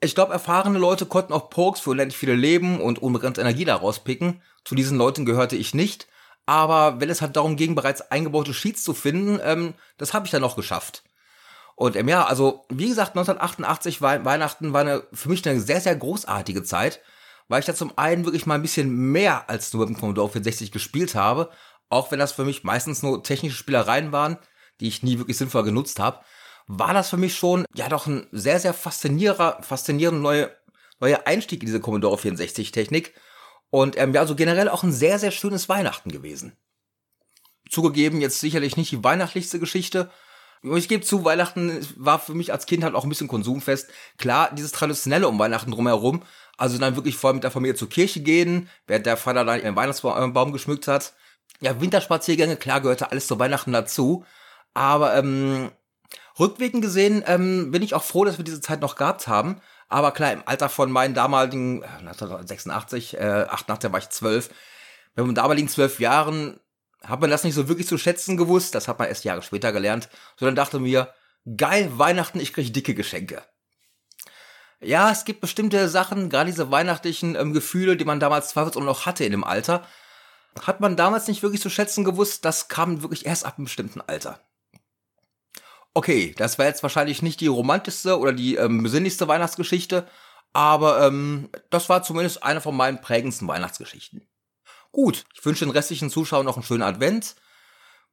Ich 0.00 0.16
glaube, 0.16 0.32
erfahrene 0.32 0.78
Leute 0.78 1.06
konnten 1.06 1.32
auch 1.32 1.48
Pokes 1.48 1.80
für 1.80 1.90
unendlich 1.90 2.18
viele 2.18 2.34
Leben 2.34 2.80
und 2.80 3.00
unbegrenzt 3.00 3.38
Energie 3.38 3.64
daraus 3.64 4.02
picken. 4.02 4.42
Zu 4.64 4.74
diesen 4.74 4.98
Leuten 4.98 5.24
gehörte 5.24 5.56
ich 5.56 5.74
nicht. 5.74 6.08
Aber 6.46 7.00
wenn 7.00 7.10
es 7.10 7.22
halt 7.22 7.36
darum 7.36 7.56
ging, 7.56 7.74
bereits 7.74 8.10
eingebaute 8.10 8.52
Sheets 8.52 8.82
zu 8.82 8.94
finden, 8.94 9.38
ähm, 9.42 9.74
das 9.98 10.12
habe 10.12 10.26
ich 10.26 10.32
dann 10.32 10.42
noch 10.42 10.56
geschafft. 10.56 11.04
Und 11.76 11.96
ähm, 11.96 12.08
ja, 12.08 12.24
also 12.24 12.64
wie 12.68 12.88
gesagt, 12.88 13.10
1988 13.10 14.02
war, 14.02 14.24
Weihnachten 14.24 14.72
war 14.72 14.82
eine, 14.82 15.04
für 15.12 15.28
mich 15.28 15.46
eine 15.48 15.60
sehr, 15.60 15.80
sehr 15.80 15.96
großartige 15.96 16.62
Zeit, 16.62 17.00
weil 17.48 17.60
ich 17.60 17.66
da 17.66 17.74
zum 17.74 17.96
einen 17.96 18.24
wirklich 18.24 18.46
mal 18.46 18.56
ein 18.56 18.62
bisschen 18.62 18.90
mehr 18.90 19.48
als 19.48 19.72
nur 19.72 19.86
mit 19.86 19.96
dem 19.96 20.00
Commodore 20.00 20.30
64 20.30 20.72
gespielt 20.72 21.14
habe, 21.14 21.50
auch 21.88 22.10
wenn 22.10 22.18
das 22.18 22.32
für 22.32 22.44
mich 22.44 22.64
meistens 22.64 23.02
nur 23.02 23.22
technische 23.22 23.56
Spielereien 23.56 24.12
waren, 24.12 24.38
die 24.80 24.88
ich 24.88 25.02
nie 25.02 25.18
wirklich 25.18 25.38
sinnvoll 25.38 25.62
genutzt 25.62 26.00
habe 26.00 26.20
war 26.66 26.94
das 26.94 27.10
für 27.10 27.16
mich 27.16 27.34
schon 27.34 27.64
ja 27.74 27.88
doch 27.88 28.06
ein 28.06 28.26
sehr, 28.32 28.60
sehr 28.60 28.74
faszinierender, 28.74 29.58
faszinierender 29.62 30.22
neue, 30.22 30.56
neuer 31.00 31.22
Einstieg 31.26 31.62
in 31.62 31.66
diese 31.66 31.80
Commodore 31.80 32.18
64 32.18 32.72
Technik. 32.72 33.14
Und 33.72 33.98
ähm, 33.98 34.12
ja, 34.12 34.20
also 34.20 34.36
generell 34.36 34.68
auch 34.68 34.82
ein 34.82 34.92
sehr, 34.92 35.18
sehr 35.18 35.30
schönes 35.30 35.66
Weihnachten 35.70 36.12
gewesen. 36.12 36.52
Zugegeben, 37.70 38.20
jetzt 38.20 38.38
sicherlich 38.38 38.76
nicht 38.76 38.92
die 38.92 39.02
weihnachtlichste 39.02 39.58
Geschichte. 39.58 40.10
Ich 40.62 40.88
gebe 40.88 41.02
zu, 41.02 41.24
Weihnachten 41.24 41.80
war 41.96 42.18
für 42.18 42.34
mich 42.34 42.52
als 42.52 42.66
Kind 42.66 42.84
halt 42.84 42.94
auch 42.94 43.04
ein 43.04 43.08
bisschen 43.08 43.28
Konsumfest. 43.28 43.88
Klar, 44.18 44.54
dieses 44.54 44.72
traditionelle 44.72 45.26
um 45.26 45.38
Weihnachten 45.38 45.70
drumherum. 45.70 46.22
Also 46.58 46.76
dann 46.76 46.96
wirklich 46.96 47.16
voll 47.16 47.32
mit 47.32 47.44
der 47.44 47.50
Familie 47.50 47.74
zur 47.74 47.88
Kirche 47.88 48.20
gehen, 48.20 48.68
während 48.86 49.06
der 49.06 49.16
Vater 49.16 49.42
dann 49.46 49.62
ihren 49.62 49.74
Weihnachtsbaum 49.74 50.52
geschmückt 50.52 50.86
hat. 50.86 51.14
Ja, 51.60 51.80
Winterspaziergänge, 51.80 52.56
klar 52.56 52.82
gehörte 52.82 53.10
alles 53.10 53.26
zu 53.26 53.38
Weihnachten 53.38 53.72
dazu. 53.72 54.26
Aber 54.74 55.16
ähm, 55.16 55.70
Rückwirkend 56.38 56.82
gesehen 56.82 57.24
ähm, 57.26 57.70
bin 57.70 57.82
ich 57.82 57.94
auch 57.94 58.04
froh, 58.04 58.26
dass 58.26 58.36
wir 58.36 58.44
diese 58.44 58.60
Zeit 58.60 58.82
noch 58.82 58.96
gehabt 58.96 59.28
haben. 59.28 59.62
Aber 59.92 60.12
klar, 60.12 60.32
im 60.32 60.42
Alter 60.46 60.70
von 60.70 60.90
meinen 60.90 61.12
damaligen, 61.12 61.84
1986, 61.84 63.18
äh, 63.18 63.44
88 63.50 63.90
äh, 63.90 63.92
war 63.92 64.00
ich 64.00 64.08
zwölf, 64.08 64.48
mit 65.14 65.26
meinen 65.26 65.34
damaligen 65.34 65.68
zwölf 65.68 66.00
Jahren 66.00 66.58
hat 67.04 67.20
man 67.20 67.28
das 67.28 67.44
nicht 67.44 67.54
so 67.54 67.68
wirklich 67.68 67.86
zu 67.86 67.98
schätzen 67.98 68.38
gewusst. 68.38 68.74
Das 68.74 68.88
hat 68.88 68.98
man 68.98 69.08
erst 69.08 69.24
Jahre 69.24 69.42
später 69.42 69.70
gelernt. 69.70 70.08
Sondern 70.36 70.54
dachte 70.54 70.78
mir, 70.78 71.12
geil, 71.58 71.90
Weihnachten, 71.98 72.40
ich 72.40 72.54
kriege 72.54 72.70
dicke 72.70 72.94
Geschenke. 72.94 73.42
Ja, 74.80 75.10
es 75.10 75.26
gibt 75.26 75.42
bestimmte 75.42 75.86
Sachen, 75.90 76.30
gerade 76.30 76.50
diese 76.50 76.70
weihnachtlichen 76.70 77.36
ähm, 77.36 77.52
Gefühle, 77.52 77.98
die 77.98 78.06
man 78.06 78.18
damals 78.18 78.48
zweifelsohne 78.48 78.86
noch 78.86 79.04
hatte 79.04 79.24
in 79.26 79.32
dem 79.32 79.44
Alter, 79.44 79.86
hat 80.62 80.80
man 80.80 80.96
damals 80.96 81.28
nicht 81.28 81.42
wirklich 81.42 81.60
zu 81.60 81.68
schätzen 81.68 82.02
gewusst. 82.02 82.46
Das 82.46 82.68
kam 82.68 83.02
wirklich 83.02 83.26
erst 83.26 83.44
ab 83.44 83.58
einem 83.58 83.64
bestimmten 83.64 84.00
Alter. 84.00 84.40
Okay, 85.94 86.34
das 86.36 86.58
war 86.58 86.66
jetzt 86.66 86.82
wahrscheinlich 86.82 87.22
nicht 87.22 87.40
die 87.40 87.48
romantischste 87.48 88.18
oder 88.18 88.32
die 88.32 88.56
ähm, 88.56 88.82
besinnlichste 88.82 89.28
Weihnachtsgeschichte, 89.28 90.08
aber 90.52 91.06
ähm, 91.06 91.50
das 91.70 91.88
war 91.88 92.02
zumindest 92.02 92.42
eine 92.42 92.60
von 92.60 92.76
meinen 92.76 93.00
prägendsten 93.00 93.46
Weihnachtsgeschichten. 93.48 94.26
Gut, 94.90 95.24
ich 95.34 95.44
wünsche 95.44 95.64
den 95.64 95.72
restlichen 95.72 96.10
Zuschauern 96.10 96.44
noch 96.44 96.56
einen 96.56 96.64
schönen 96.64 96.82
Advent, 96.82 97.36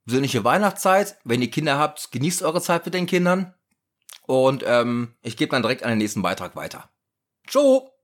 besinnliche 0.06 0.44
Weihnachtszeit. 0.44 1.18
Wenn 1.24 1.42
ihr 1.42 1.52
Kinder 1.52 1.78
habt, 1.78 2.12
genießt 2.12 2.44
eure 2.44 2.62
Zeit 2.62 2.86
mit 2.86 2.94
den 2.94 3.06
Kindern. 3.06 3.54
Und 4.26 4.64
ähm, 4.66 5.16
ich 5.22 5.38
gebe 5.38 5.52
dann 5.52 5.62
direkt 5.62 5.84
an 5.84 5.90
den 5.90 5.98
nächsten 5.98 6.22
Beitrag 6.22 6.56
weiter. 6.56 6.90
Ciao! 7.48 7.99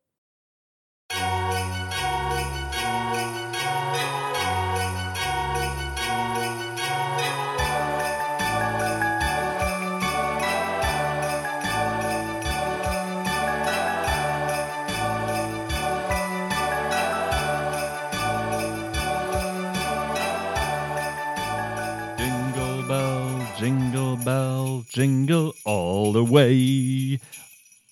All 26.26 26.28
the 26.28 26.34
way. 26.34 27.20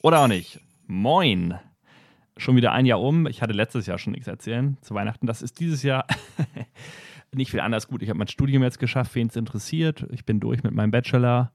Oder 0.02 0.20
auch 0.20 0.28
nicht. 0.28 0.60
Moin. 0.88 1.56
Schon 2.38 2.56
wieder 2.56 2.72
ein 2.72 2.86
Jahr 2.86 3.02
um. 3.02 3.28
Ich 3.28 3.42
hatte 3.42 3.54
letztes 3.54 3.86
Jahr 3.86 3.98
schon 3.98 4.14
nichts 4.14 4.28
erzählen 4.28 4.78
zu 4.82 4.94
Weihnachten. 4.96 5.28
Das 5.28 5.42
ist 5.42 5.60
dieses 5.60 5.84
Jahr 5.84 6.06
nicht 7.32 7.52
viel 7.52 7.60
anders 7.60 7.88
gut. 7.88 8.02
Ich 8.02 8.10
habe 8.10 8.18
mein 8.18 8.28
Studium 8.28 8.64
jetzt 8.64 8.80
geschafft, 8.80 9.16
wen 9.16 9.28
es 9.28 9.36
interessiert. 9.36 10.06
Ich 10.12 10.26
bin 10.26 10.40
durch 10.40 10.64
mit 10.64 10.74
meinem 10.74 10.92
Bachelor. 10.92 11.52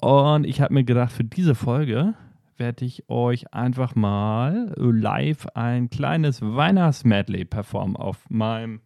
Und 0.00 0.46
ich 0.46 0.60
habe 0.60 0.74
mir 0.74 0.84
gedacht, 0.84 1.12
für 1.12 1.24
diese 1.24 1.54
Folge 1.54 2.14
werde 2.56 2.84
ich 2.84 3.08
euch 3.08 3.52
einfach 3.52 3.94
mal 3.94 4.72
live 4.76 5.46
ein 5.54 5.90
kleines 5.90 6.40
Weihnachtsmedley 6.42 7.44
performen 7.44 7.96
auf 7.96 8.28
meinem 8.28 8.80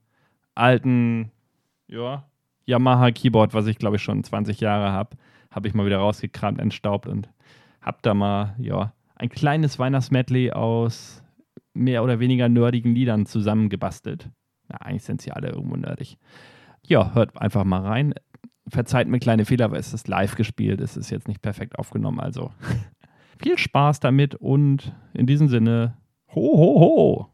alten, 0.54 1.30
ja, 1.86 2.24
Yamaha 2.66 3.10
Keyboard, 3.10 3.54
was 3.54 3.66
ich 3.66 3.78
glaube 3.78 3.96
ich 3.96 4.02
schon 4.02 4.24
20 4.24 4.60
Jahre 4.60 4.92
habe, 4.92 5.16
habe 5.50 5.68
ich 5.68 5.74
mal 5.74 5.86
wieder 5.86 5.98
rausgekramt, 5.98 6.60
entstaubt 6.60 7.06
und 7.06 7.28
habe 7.80 7.98
da 8.02 8.14
mal, 8.14 8.56
ja, 8.58 8.92
ein 9.16 9.28
kleines 9.28 9.78
Weihnachtsmedley 9.78 10.50
aus 10.50 11.22
mehr 11.74 12.02
oder 12.02 12.20
weniger 12.20 12.48
nerdigen 12.48 12.94
Liedern 12.94 13.26
zusammengebastelt. 13.26 14.30
Ja, 14.70 14.78
eigentlich 14.78 15.04
sind 15.04 15.20
sie 15.20 15.32
alle 15.32 15.48
irgendwo 15.50 15.76
nerdig. 15.76 16.18
Ja, 16.86 17.14
hört 17.14 17.36
einfach 17.40 17.64
mal 17.64 17.82
rein. 17.82 18.14
Verzeiht 18.66 19.08
mir 19.08 19.18
kleine 19.18 19.44
Fehler, 19.44 19.70
weil 19.70 19.80
es 19.80 19.92
ist 19.92 20.08
live 20.08 20.36
gespielt, 20.36 20.80
es 20.80 20.96
ist 20.96 21.10
jetzt 21.10 21.28
nicht 21.28 21.42
perfekt 21.42 21.78
aufgenommen. 21.78 22.20
Also 22.20 22.50
viel 23.42 23.58
Spaß 23.58 24.00
damit 24.00 24.34
und 24.34 24.94
in 25.12 25.26
diesem 25.26 25.48
Sinne, 25.48 25.96
ho, 26.34 26.56
ho, 26.56 26.80
ho! 26.80 27.33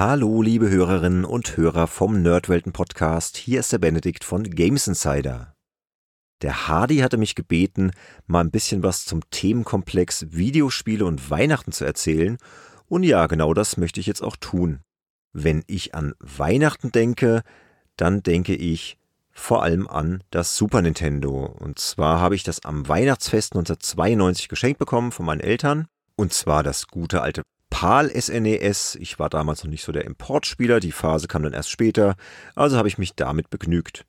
Hallo, 0.00 0.40
liebe 0.40 0.70
Hörerinnen 0.70 1.26
und 1.26 1.58
Hörer 1.58 1.86
vom 1.86 2.22
Nerdwelten 2.22 2.72
Podcast. 2.72 3.36
Hier 3.36 3.60
ist 3.60 3.70
der 3.70 3.76
Benedikt 3.76 4.24
von 4.24 4.44
Games 4.44 4.86
Insider. 4.86 5.52
Der 6.40 6.68
Hardy 6.68 7.00
hatte 7.00 7.18
mich 7.18 7.34
gebeten, 7.34 7.90
mal 8.26 8.40
ein 8.40 8.50
bisschen 8.50 8.82
was 8.82 9.04
zum 9.04 9.20
Themenkomplex 9.28 10.28
Videospiele 10.30 11.04
und 11.04 11.28
Weihnachten 11.28 11.72
zu 11.72 11.84
erzählen. 11.84 12.38
Und 12.86 13.02
ja, 13.02 13.26
genau 13.26 13.52
das 13.52 13.76
möchte 13.76 14.00
ich 14.00 14.06
jetzt 14.06 14.22
auch 14.22 14.36
tun. 14.36 14.80
Wenn 15.34 15.64
ich 15.66 15.94
an 15.94 16.14
Weihnachten 16.18 16.92
denke, 16.92 17.42
dann 17.98 18.22
denke 18.22 18.54
ich 18.54 18.96
vor 19.30 19.62
allem 19.62 19.86
an 19.86 20.24
das 20.30 20.56
Super 20.56 20.80
Nintendo. 20.80 21.44
Und 21.44 21.78
zwar 21.78 22.20
habe 22.20 22.36
ich 22.36 22.42
das 22.42 22.64
am 22.64 22.88
Weihnachtsfest 22.88 23.52
1992 23.52 24.48
geschenkt 24.48 24.78
bekommen 24.78 25.12
von 25.12 25.26
meinen 25.26 25.40
Eltern. 25.40 25.88
Und 26.16 26.32
zwar 26.32 26.62
das 26.62 26.86
gute 26.86 27.20
alte 27.20 27.42
PAL 27.70 28.10
SNES. 28.10 28.96
Ich 29.00 29.18
war 29.18 29.30
damals 29.30 29.64
noch 29.64 29.70
nicht 29.70 29.84
so 29.84 29.92
der 29.92 30.04
Importspieler, 30.04 30.80
die 30.80 30.92
Phase 30.92 31.28
kam 31.28 31.42
dann 31.42 31.52
erst 31.52 31.70
später, 31.70 32.16
also 32.54 32.76
habe 32.76 32.88
ich 32.88 32.98
mich 32.98 33.14
damit 33.14 33.48
begnügt. 33.48 34.04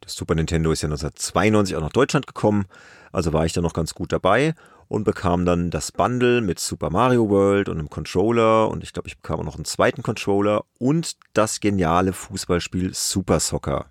Das 0.00 0.14
Super 0.14 0.34
Nintendo 0.34 0.70
ist 0.70 0.82
ja 0.82 0.86
1992 0.86 1.76
auch 1.76 1.80
nach 1.80 1.92
Deutschland 1.92 2.26
gekommen, 2.26 2.66
also 3.12 3.32
war 3.32 3.44
ich 3.44 3.52
da 3.52 3.60
noch 3.60 3.72
ganz 3.72 3.94
gut 3.94 4.12
dabei 4.12 4.54
und 4.88 5.04
bekam 5.04 5.44
dann 5.44 5.70
das 5.70 5.90
Bundle 5.90 6.40
mit 6.40 6.58
Super 6.58 6.90
Mario 6.90 7.28
World 7.28 7.68
und 7.68 7.78
einem 7.78 7.90
Controller 7.90 8.68
und 8.68 8.84
ich 8.84 8.92
glaube, 8.92 9.08
ich 9.08 9.16
bekam 9.16 9.40
auch 9.40 9.44
noch 9.44 9.56
einen 9.56 9.64
zweiten 9.64 10.02
Controller 10.02 10.64
und 10.78 11.16
das 11.32 11.60
geniale 11.60 12.12
Fußballspiel 12.12 12.94
Super 12.94 13.40
Soccer. 13.40 13.86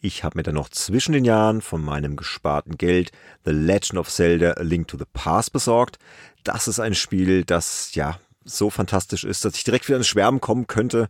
Ich 0.00 0.22
habe 0.22 0.38
mir 0.38 0.42
dann 0.42 0.54
noch 0.54 0.68
zwischen 0.68 1.12
den 1.12 1.24
Jahren 1.24 1.62
von 1.62 1.82
meinem 1.82 2.16
gesparten 2.16 2.76
Geld 2.76 3.10
The 3.44 3.50
Legend 3.50 3.98
of 3.98 4.08
Zelda 4.08 4.52
A 4.52 4.62
Link 4.62 4.88
to 4.88 4.98
the 4.98 5.04
Past 5.12 5.52
besorgt. 5.52 5.98
Das 6.44 6.68
ist 6.68 6.78
ein 6.78 6.94
Spiel, 6.94 7.44
das 7.44 7.94
ja 7.94 8.20
so 8.46 8.70
fantastisch 8.70 9.24
ist, 9.24 9.44
dass 9.44 9.56
ich 9.56 9.64
direkt 9.64 9.88
wieder 9.88 9.98
ins 9.98 10.08
Schwärmen 10.08 10.40
kommen 10.40 10.66
könnte. 10.66 11.08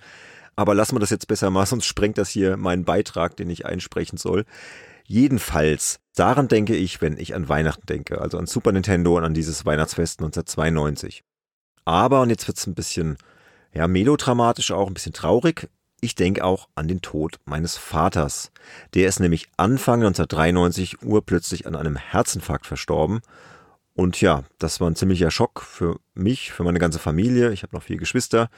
Aber 0.57 0.75
lassen 0.75 0.95
wir 0.95 1.01
das 1.01 1.11
jetzt 1.11 1.29
besser 1.29 1.51
mal, 1.51 1.67
sonst 1.67 1.85
sprengt 1.85 2.19
das 2.19 2.31
hier 2.31 2.57
meinen 2.57 2.85
Beitrag, 2.85 3.37
den 3.37 3.51
ich 3.51 3.67
einsprechen 3.67 4.17
soll. 4.17 4.45
Jedenfalls, 5.05 6.01
daran 6.15 6.49
denke 6.49 6.75
ich, 6.75 7.01
wenn 7.01 7.19
ich 7.19 7.35
an 7.35 7.49
Weihnachten 7.49 7.87
denke, 7.87 8.21
also 8.21 8.39
an 8.39 8.47
Super 8.47 8.73
Nintendo 8.73 9.17
und 9.17 9.25
an 9.25 9.35
dieses 9.35 9.65
Weihnachtsfest 9.65 10.21
1992. 10.21 11.23
Aber, 11.85 12.23
und 12.23 12.31
jetzt 12.31 12.49
wird 12.49 12.59
es 12.59 12.67
ein 12.67 12.75
bisschen 12.75 13.17
ja, 13.73 13.87
melodramatisch 13.87 14.73
auch, 14.73 14.89
ein 14.89 14.95
bisschen 14.95 15.13
traurig, 15.13 15.69
ich 16.01 16.15
denke 16.15 16.45
auch 16.45 16.69
an 16.75 16.89
den 16.89 17.01
Tod 17.01 17.39
meines 17.45 17.77
Vaters. 17.77 18.51
Der 18.95 19.09
ist 19.09 19.21
nämlich 19.21 19.49
Anfang 19.57 20.01
1993 20.01 21.03
urplötzlich 21.03 21.67
an 21.67 21.75
einem 21.75 21.97
Herzinfarkt 21.97 22.67
verstorben 22.67 23.21
und 23.97 24.21
ja, 24.21 24.45
das 24.59 24.79
war 24.79 24.91
ein 24.91 24.95
ziemlicher 24.95 25.31
Schock 25.31 25.63
für 25.63 25.99
mich, 26.13 26.53
für 26.53 26.65
meine 26.65 26.79
ganze 26.79 26.99
Familie. 26.99 27.51
Ich 27.53 27.63
habe 27.63 27.75
noch 27.75 27.83
vier 27.83 27.97
Geschwister. 27.97 28.51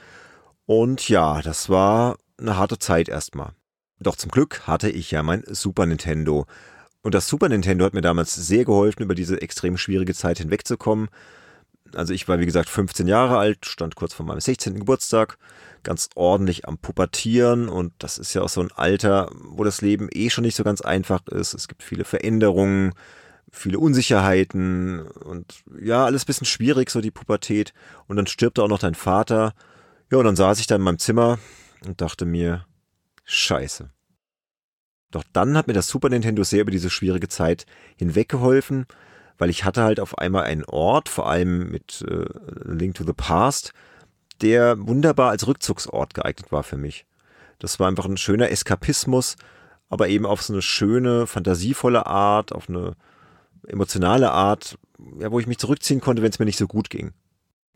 Und 0.65 1.07
ja, 1.07 1.41
das 1.41 1.69
war 1.69 2.17
eine 2.37 2.57
harte 2.57 2.77
Zeit 2.77 3.07
erstmal. 3.07 3.53
Doch 4.01 4.17
zum 4.17 4.31
Glück 4.31 4.67
hatte 4.67 4.89
ich 4.89 5.11
ja 5.11 5.23
mein 5.23 5.43
Super 5.47 5.85
Nintendo. 5.85 6.45
Und 7.03 7.15
das 7.15 7.27
Super 7.27 7.47
Nintendo 7.47 7.85
hat 7.85 7.93
mir 7.93 8.01
damals 8.01 8.35
sehr 8.35 8.65
geholfen, 8.65 9.01
über 9.01 9.15
diese 9.15 9.41
extrem 9.41 9.77
schwierige 9.77 10.13
Zeit 10.13 10.39
hinwegzukommen. 10.39 11.07
Also 11.95 12.13
ich 12.13 12.27
war 12.27 12.39
wie 12.39 12.45
gesagt 12.45 12.67
15 12.67 13.07
Jahre 13.07 13.37
alt, 13.37 13.65
stand 13.65 13.95
kurz 13.95 14.13
vor 14.13 14.25
meinem 14.25 14.41
16. 14.41 14.77
Geburtstag, 14.77 15.37
ganz 15.83 16.09
ordentlich 16.15 16.67
am 16.67 16.77
Pubertieren 16.77 17.69
und 17.69 17.93
das 17.97 18.17
ist 18.17 18.33
ja 18.33 18.41
auch 18.41 18.49
so 18.49 18.61
ein 18.61 18.71
Alter, 18.73 19.31
wo 19.33 19.63
das 19.63 19.81
Leben 19.81 20.09
eh 20.11 20.29
schon 20.29 20.43
nicht 20.43 20.55
so 20.55 20.65
ganz 20.65 20.81
einfach 20.81 21.25
ist. 21.27 21.53
Es 21.53 21.69
gibt 21.69 21.81
viele 21.81 22.03
Veränderungen, 22.03 22.93
viele 23.51 23.79
Unsicherheiten 23.79 25.01
und 25.01 25.63
ja, 25.79 26.05
alles 26.05 26.25
bisschen 26.25 26.45
schwierig, 26.45 26.89
so 26.89 27.01
die 27.01 27.11
Pubertät. 27.11 27.73
Und 28.07 28.17
dann 28.17 28.27
stirbt 28.27 28.59
auch 28.59 28.67
noch 28.67 28.79
dein 28.79 28.95
Vater. 28.95 29.53
Ja, 30.11 30.17
und 30.17 30.25
dann 30.25 30.35
saß 30.35 30.59
ich 30.59 30.67
da 30.67 30.75
in 30.75 30.81
meinem 30.81 30.99
Zimmer 30.99 31.39
und 31.85 32.01
dachte 32.01 32.25
mir, 32.25 32.65
scheiße. 33.25 33.89
Doch 35.11 35.23
dann 35.33 35.57
hat 35.57 35.67
mir 35.67 35.73
das 35.73 35.87
Super 35.87 36.09
Nintendo 36.09 36.43
sehr 36.43 36.61
über 36.61 36.71
diese 36.71 36.89
schwierige 36.89 37.27
Zeit 37.27 37.65
hinweggeholfen, 37.97 38.85
weil 39.37 39.49
ich 39.49 39.65
hatte 39.65 39.83
halt 39.83 39.99
auf 39.99 40.17
einmal 40.17 40.43
einen 40.43 40.65
Ort, 40.65 41.09
vor 41.09 41.27
allem 41.27 41.69
mit 41.71 42.05
äh, 42.07 42.25
Link 42.63 42.95
to 42.95 43.03
the 43.03 43.13
Past, 43.13 43.73
der 44.41 44.75
wunderbar 44.87 45.31
als 45.31 45.47
Rückzugsort 45.47 46.13
geeignet 46.13 46.51
war 46.51 46.63
für 46.63 46.77
mich. 46.77 47.05
Das 47.57 47.79
war 47.79 47.87
einfach 47.87 48.05
ein 48.05 48.17
schöner 48.17 48.51
Eskapismus, 48.51 49.35
aber 49.89 50.07
eben 50.07 50.25
auf 50.25 50.41
so 50.41 50.53
eine 50.53 50.61
schöne, 50.61 51.27
fantasievolle 51.27 52.05
Art, 52.05 52.53
auf 52.53 52.69
eine 52.69 52.95
emotionale 53.69 54.31
Art, 54.31 54.77
ja, 55.19 55.31
wo 55.31 55.39
ich 55.39 55.47
mich 55.47 55.57
zurückziehen 55.57 56.01
konnte, 56.01 56.21
wenn 56.21 56.31
es 56.31 56.39
mir 56.39 56.45
nicht 56.45 56.57
so 56.57 56.67
gut 56.67 56.89
ging. 56.89 57.13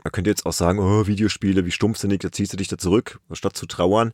Man 0.03 0.11
könnte 0.11 0.29
jetzt 0.29 0.45
auch 0.45 0.53
sagen, 0.53 0.79
oh, 0.79 1.07
Videospiele, 1.07 1.65
wie 1.65 1.71
stumpfsinnig, 1.71 2.19
da 2.19 2.31
ziehst 2.31 2.51
du 2.51 2.57
dich 2.57 2.67
da 2.67 2.77
zurück, 2.77 3.19
statt 3.31 3.55
zu 3.55 3.65
trauern. 3.65 4.11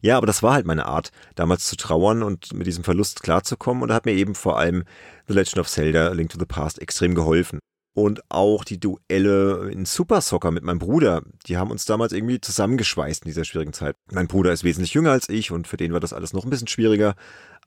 Ja, 0.00 0.16
aber 0.16 0.26
das 0.26 0.42
war 0.42 0.54
halt 0.54 0.66
meine 0.66 0.86
Art, 0.86 1.10
damals 1.34 1.66
zu 1.66 1.76
trauern 1.76 2.22
und 2.22 2.52
mit 2.52 2.68
diesem 2.68 2.84
Verlust 2.84 3.22
klarzukommen 3.24 3.82
und 3.82 3.88
da 3.88 3.94
hat 3.96 4.06
mir 4.06 4.12
eben 4.12 4.36
vor 4.36 4.58
allem 4.58 4.84
The 5.26 5.34
Legend 5.34 5.58
of 5.58 5.68
Zelda, 5.68 6.12
Link 6.12 6.30
to 6.30 6.38
the 6.38 6.46
Past 6.46 6.80
extrem 6.80 7.16
geholfen. 7.16 7.58
Und 7.94 8.22
auch 8.30 8.64
die 8.64 8.80
Duelle 8.80 9.70
in 9.70 9.84
Super 9.84 10.22
Soccer 10.22 10.50
mit 10.50 10.62
meinem 10.62 10.78
Bruder, 10.78 11.22
die 11.46 11.58
haben 11.58 11.70
uns 11.70 11.84
damals 11.84 12.12
irgendwie 12.12 12.40
zusammengeschweißt 12.40 13.24
in 13.24 13.28
dieser 13.28 13.44
schwierigen 13.44 13.74
Zeit. 13.74 13.96
Mein 14.10 14.28
Bruder 14.28 14.52
ist 14.52 14.64
wesentlich 14.64 14.94
jünger 14.94 15.10
als 15.10 15.28
ich 15.28 15.50
und 15.50 15.66
für 15.66 15.76
den 15.76 15.92
war 15.92 16.00
das 16.00 16.14
alles 16.14 16.32
noch 16.32 16.44
ein 16.44 16.50
bisschen 16.50 16.68
schwieriger. 16.68 17.16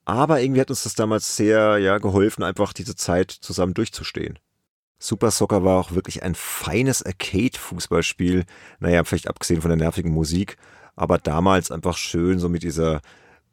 Aber 0.05 0.39
irgendwie 0.39 0.61
hat 0.61 0.69
uns 0.69 0.83
das 0.83 0.93
damals 0.93 1.35
sehr 1.35 1.79
ja, 1.79 1.97
geholfen, 1.97 2.43
einfach 2.43 2.73
diese 2.73 2.95
Zeit 2.95 3.31
zusammen 3.31 3.73
durchzustehen. 3.73 4.39
Super 4.99 5.31
Soccer 5.31 5.63
war 5.63 5.79
auch 5.79 5.91
wirklich 5.91 6.23
ein 6.23 6.35
feines 6.35 7.03
Arcade-Fußballspiel. 7.03 8.45
Naja, 8.79 9.03
vielleicht 9.03 9.27
abgesehen 9.27 9.61
von 9.61 9.69
der 9.69 9.77
nervigen 9.77 10.11
Musik, 10.11 10.57
aber 10.95 11.17
damals 11.17 11.71
einfach 11.71 11.97
schön, 11.97 12.39
so 12.39 12.49
mit 12.49 12.63
dieser 12.63 13.01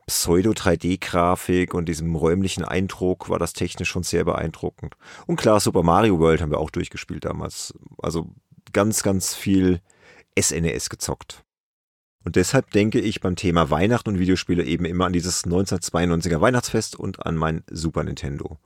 Pseudo-3D-Grafik 0.06 1.74
und 1.74 1.86
diesem 1.86 2.14
räumlichen 2.14 2.64
Eindruck 2.64 3.28
war 3.28 3.38
das 3.38 3.54
technisch 3.54 3.88
schon 3.88 4.02
sehr 4.02 4.24
beeindruckend. 4.24 4.94
Und 5.26 5.36
klar, 5.36 5.60
Super 5.60 5.82
Mario 5.82 6.18
World 6.18 6.42
haben 6.42 6.50
wir 6.50 6.58
auch 6.58 6.70
durchgespielt 6.70 7.24
damals. 7.24 7.74
Also 7.98 8.30
ganz, 8.72 9.02
ganz 9.02 9.34
viel 9.34 9.80
SNES 10.38 10.86
e 10.86 10.88
gezockt. 10.90 11.44
Und 12.24 12.36
deshalb 12.36 12.70
denke 12.70 13.00
ich 13.00 13.20
beim 13.20 13.36
Thema 13.36 13.70
Weihnachten 13.70 14.10
und 14.10 14.18
Videospiele 14.18 14.64
eben 14.64 14.84
immer 14.84 15.06
an 15.06 15.12
dieses 15.12 15.44
1992er 15.44 16.40
Weihnachtsfest 16.40 16.96
und 16.96 17.26
an 17.26 17.36
mein 17.36 17.64
Super 17.70 18.04
Nintendo. 18.04 18.58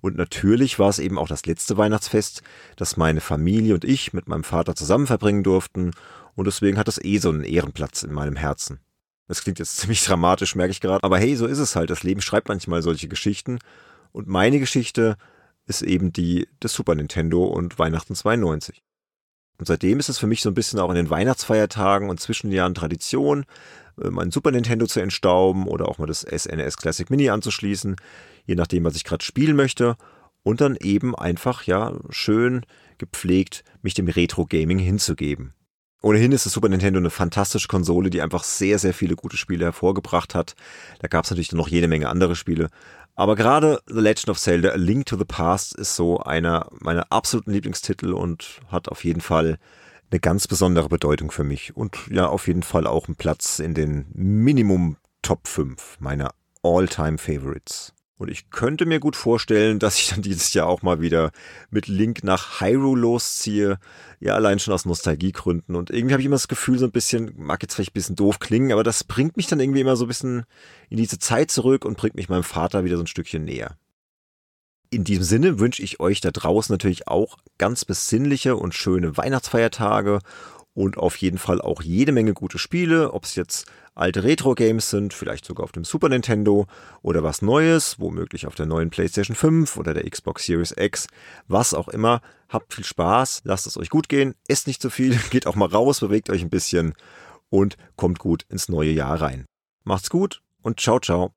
Und 0.00 0.16
natürlich 0.16 0.78
war 0.78 0.88
es 0.88 0.98
eben 0.98 1.18
auch 1.18 1.28
das 1.28 1.44
letzte 1.44 1.76
Weihnachtsfest, 1.76 2.42
das 2.76 2.96
meine 2.96 3.20
Familie 3.20 3.74
und 3.74 3.84
ich 3.84 4.12
mit 4.12 4.28
meinem 4.28 4.44
Vater 4.44 4.74
zusammen 4.74 5.06
verbringen 5.06 5.42
durften. 5.42 5.90
Und 6.34 6.46
deswegen 6.46 6.78
hat 6.78 6.88
es 6.88 7.02
eh 7.04 7.18
so 7.18 7.28
einen 7.28 7.44
Ehrenplatz 7.44 8.02
in 8.02 8.12
meinem 8.12 8.36
Herzen. 8.36 8.80
Das 9.28 9.42
klingt 9.42 9.58
jetzt 9.58 9.76
ziemlich 9.78 10.04
dramatisch, 10.04 10.54
merke 10.54 10.72
ich 10.72 10.80
gerade. 10.80 11.04
Aber 11.04 11.18
hey, 11.18 11.36
so 11.36 11.46
ist 11.46 11.58
es 11.58 11.76
halt. 11.76 11.90
Das 11.90 12.02
Leben 12.02 12.22
schreibt 12.22 12.48
manchmal 12.48 12.82
solche 12.82 13.08
Geschichten. 13.08 13.58
Und 14.12 14.26
meine 14.26 14.58
Geschichte 14.58 15.16
ist 15.66 15.82
eben 15.82 16.12
die 16.12 16.48
des 16.62 16.72
Super 16.72 16.94
Nintendo 16.94 17.44
und 17.44 17.78
Weihnachten 17.78 18.14
92. 18.14 18.82
Und 19.58 19.66
seitdem 19.66 19.98
ist 19.98 20.08
es 20.08 20.18
für 20.18 20.26
mich 20.26 20.42
so 20.42 20.50
ein 20.50 20.54
bisschen 20.54 20.78
auch 20.80 20.90
in 20.90 20.96
den 20.96 21.10
Weihnachtsfeiertagen 21.10 22.08
und 22.08 22.20
zwischen 22.20 22.50
Jahren 22.50 22.74
Tradition, 22.74 23.44
äh, 24.02 24.10
mein 24.10 24.30
Super 24.30 24.50
Nintendo 24.50 24.86
zu 24.86 25.00
entstauben 25.00 25.66
oder 25.66 25.88
auch 25.88 25.98
mal 25.98 26.06
das 26.06 26.20
SNES 26.20 26.76
Classic 26.76 27.08
Mini 27.10 27.30
anzuschließen, 27.30 27.96
je 28.44 28.54
nachdem, 28.54 28.84
was 28.84 28.96
ich 28.96 29.04
gerade 29.04 29.24
spielen 29.24 29.56
möchte. 29.56 29.96
Und 30.42 30.60
dann 30.60 30.76
eben 30.76 31.14
einfach, 31.14 31.64
ja, 31.64 31.92
schön 32.10 32.66
gepflegt 32.98 33.62
mich 33.82 33.94
dem 33.94 34.08
Retro-Gaming 34.08 34.78
hinzugeben. 34.78 35.54
Ohnehin 36.02 36.32
ist 36.32 36.46
das 36.46 36.52
Super 36.52 36.68
Nintendo 36.68 36.98
eine 36.98 37.10
fantastische 37.10 37.68
Konsole, 37.68 38.10
die 38.10 38.22
einfach 38.22 38.42
sehr, 38.42 38.80
sehr 38.80 38.92
viele 38.92 39.14
gute 39.14 39.36
Spiele 39.36 39.66
hervorgebracht 39.66 40.34
hat. 40.34 40.56
Da 40.98 41.06
gab 41.06 41.24
es 41.24 41.30
natürlich 41.30 41.52
noch 41.52 41.68
jede 41.68 41.86
Menge 41.86 42.08
andere 42.08 42.34
Spiele. 42.34 42.70
Aber 43.14 43.36
gerade 43.36 43.80
The 43.86 44.00
Legend 44.00 44.30
of 44.30 44.38
Zelda, 44.38 44.70
A 44.70 44.76
Link 44.76 45.06
to 45.06 45.16
the 45.16 45.24
Past 45.24 45.74
ist 45.74 45.96
so 45.96 46.20
einer 46.20 46.68
meiner 46.80 47.10
absoluten 47.10 47.52
Lieblingstitel 47.52 48.12
und 48.12 48.60
hat 48.68 48.88
auf 48.88 49.04
jeden 49.04 49.20
Fall 49.20 49.58
eine 50.10 50.20
ganz 50.20 50.46
besondere 50.46 50.88
Bedeutung 50.88 51.30
für 51.30 51.44
mich. 51.44 51.76
Und 51.76 51.96
ja, 52.10 52.26
auf 52.26 52.46
jeden 52.46 52.62
Fall 52.62 52.86
auch 52.86 53.08
einen 53.08 53.16
Platz 53.16 53.58
in 53.58 53.74
den 53.74 54.06
Minimum 54.14 54.96
Top 55.22 55.46
5 55.46 55.98
meiner 56.00 56.30
All-Time 56.62 57.18
Favorites. 57.18 57.94
Und 58.22 58.30
ich 58.30 58.50
könnte 58.50 58.86
mir 58.86 59.00
gut 59.00 59.16
vorstellen, 59.16 59.80
dass 59.80 59.98
ich 59.98 60.10
dann 60.10 60.22
dieses 60.22 60.54
Jahr 60.54 60.68
auch 60.68 60.82
mal 60.82 61.00
wieder 61.00 61.32
mit 61.70 61.88
Link 61.88 62.22
nach 62.22 62.60
Hyrule 62.60 63.00
losziehe. 63.00 63.80
Ja, 64.20 64.36
allein 64.36 64.60
schon 64.60 64.72
aus 64.72 64.84
Nostalgiegründen. 64.84 65.74
Und 65.74 65.90
irgendwie 65.90 66.12
habe 66.12 66.22
ich 66.22 66.26
immer 66.26 66.36
das 66.36 66.46
Gefühl, 66.46 66.78
so 66.78 66.84
ein 66.84 66.92
bisschen, 66.92 67.32
mag 67.36 67.60
jetzt 67.62 67.74
vielleicht 67.74 67.90
ein 67.90 67.94
bisschen 67.94 68.14
doof 68.14 68.38
klingen, 68.38 68.70
aber 68.70 68.84
das 68.84 69.02
bringt 69.02 69.36
mich 69.36 69.48
dann 69.48 69.58
irgendwie 69.58 69.80
immer 69.80 69.96
so 69.96 70.04
ein 70.04 70.08
bisschen 70.08 70.44
in 70.88 70.98
diese 70.98 71.18
Zeit 71.18 71.50
zurück 71.50 71.84
und 71.84 71.96
bringt 71.96 72.14
mich 72.14 72.28
meinem 72.28 72.44
Vater 72.44 72.84
wieder 72.84 72.96
so 72.96 73.02
ein 73.02 73.08
Stückchen 73.08 73.44
näher. 73.44 73.76
In 74.90 75.02
diesem 75.02 75.24
Sinne 75.24 75.58
wünsche 75.58 75.82
ich 75.82 75.98
euch 75.98 76.20
da 76.20 76.30
draußen 76.30 76.72
natürlich 76.72 77.08
auch 77.08 77.38
ganz 77.58 77.84
besinnliche 77.84 78.54
und 78.54 78.72
schöne 78.72 79.16
Weihnachtsfeiertage 79.16 80.20
und 80.74 80.96
auf 80.96 81.16
jeden 81.16 81.38
Fall 81.38 81.60
auch 81.60 81.82
jede 81.82 82.12
Menge 82.12 82.34
gute 82.34 82.58
Spiele, 82.58 83.12
ob 83.12 83.24
es 83.24 83.34
jetzt 83.34 83.66
alte 83.94 84.24
Retro-Games 84.24 84.90
sind, 84.90 85.12
vielleicht 85.14 85.44
sogar 85.44 85.64
auf 85.64 85.72
dem 85.72 85.84
Super 85.84 86.08
Nintendo 86.08 86.66
oder 87.02 87.22
was 87.22 87.42
Neues, 87.42 87.98
womöglich 87.98 88.46
auf 88.46 88.54
der 88.54 88.66
neuen 88.66 88.90
PlayStation 88.90 89.36
5 89.36 89.76
oder 89.76 89.94
der 89.94 90.08
Xbox 90.08 90.46
Series 90.46 90.74
X, 90.76 91.06
was 91.48 91.74
auch 91.74 91.88
immer. 91.88 92.20
Habt 92.48 92.74
viel 92.74 92.84
Spaß, 92.84 93.42
lasst 93.44 93.66
es 93.66 93.76
euch 93.76 93.90
gut 93.90 94.08
gehen, 94.08 94.34
esst 94.48 94.66
nicht 94.66 94.82
zu 94.82 94.90
viel, 94.90 95.18
geht 95.30 95.46
auch 95.46 95.56
mal 95.56 95.68
raus, 95.68 96.00
bewegt 96.00 96.30
euch 96.30 96.42
ein 96.42 96.50
bisschen 96.50 96.94
und 97.50 97.76
kommt 97.96 98.18
gut 98.18 98.44
ins 98.48 98.68
neue 98.68 98.90
Jahr 98.90 99.20
rein. 99.20 99.46
Macht's 99.84 100.10
gut 100.10 100.42
und 100.62 100.80
ciao, 100.80 101.00
ciao. 101.00 101.34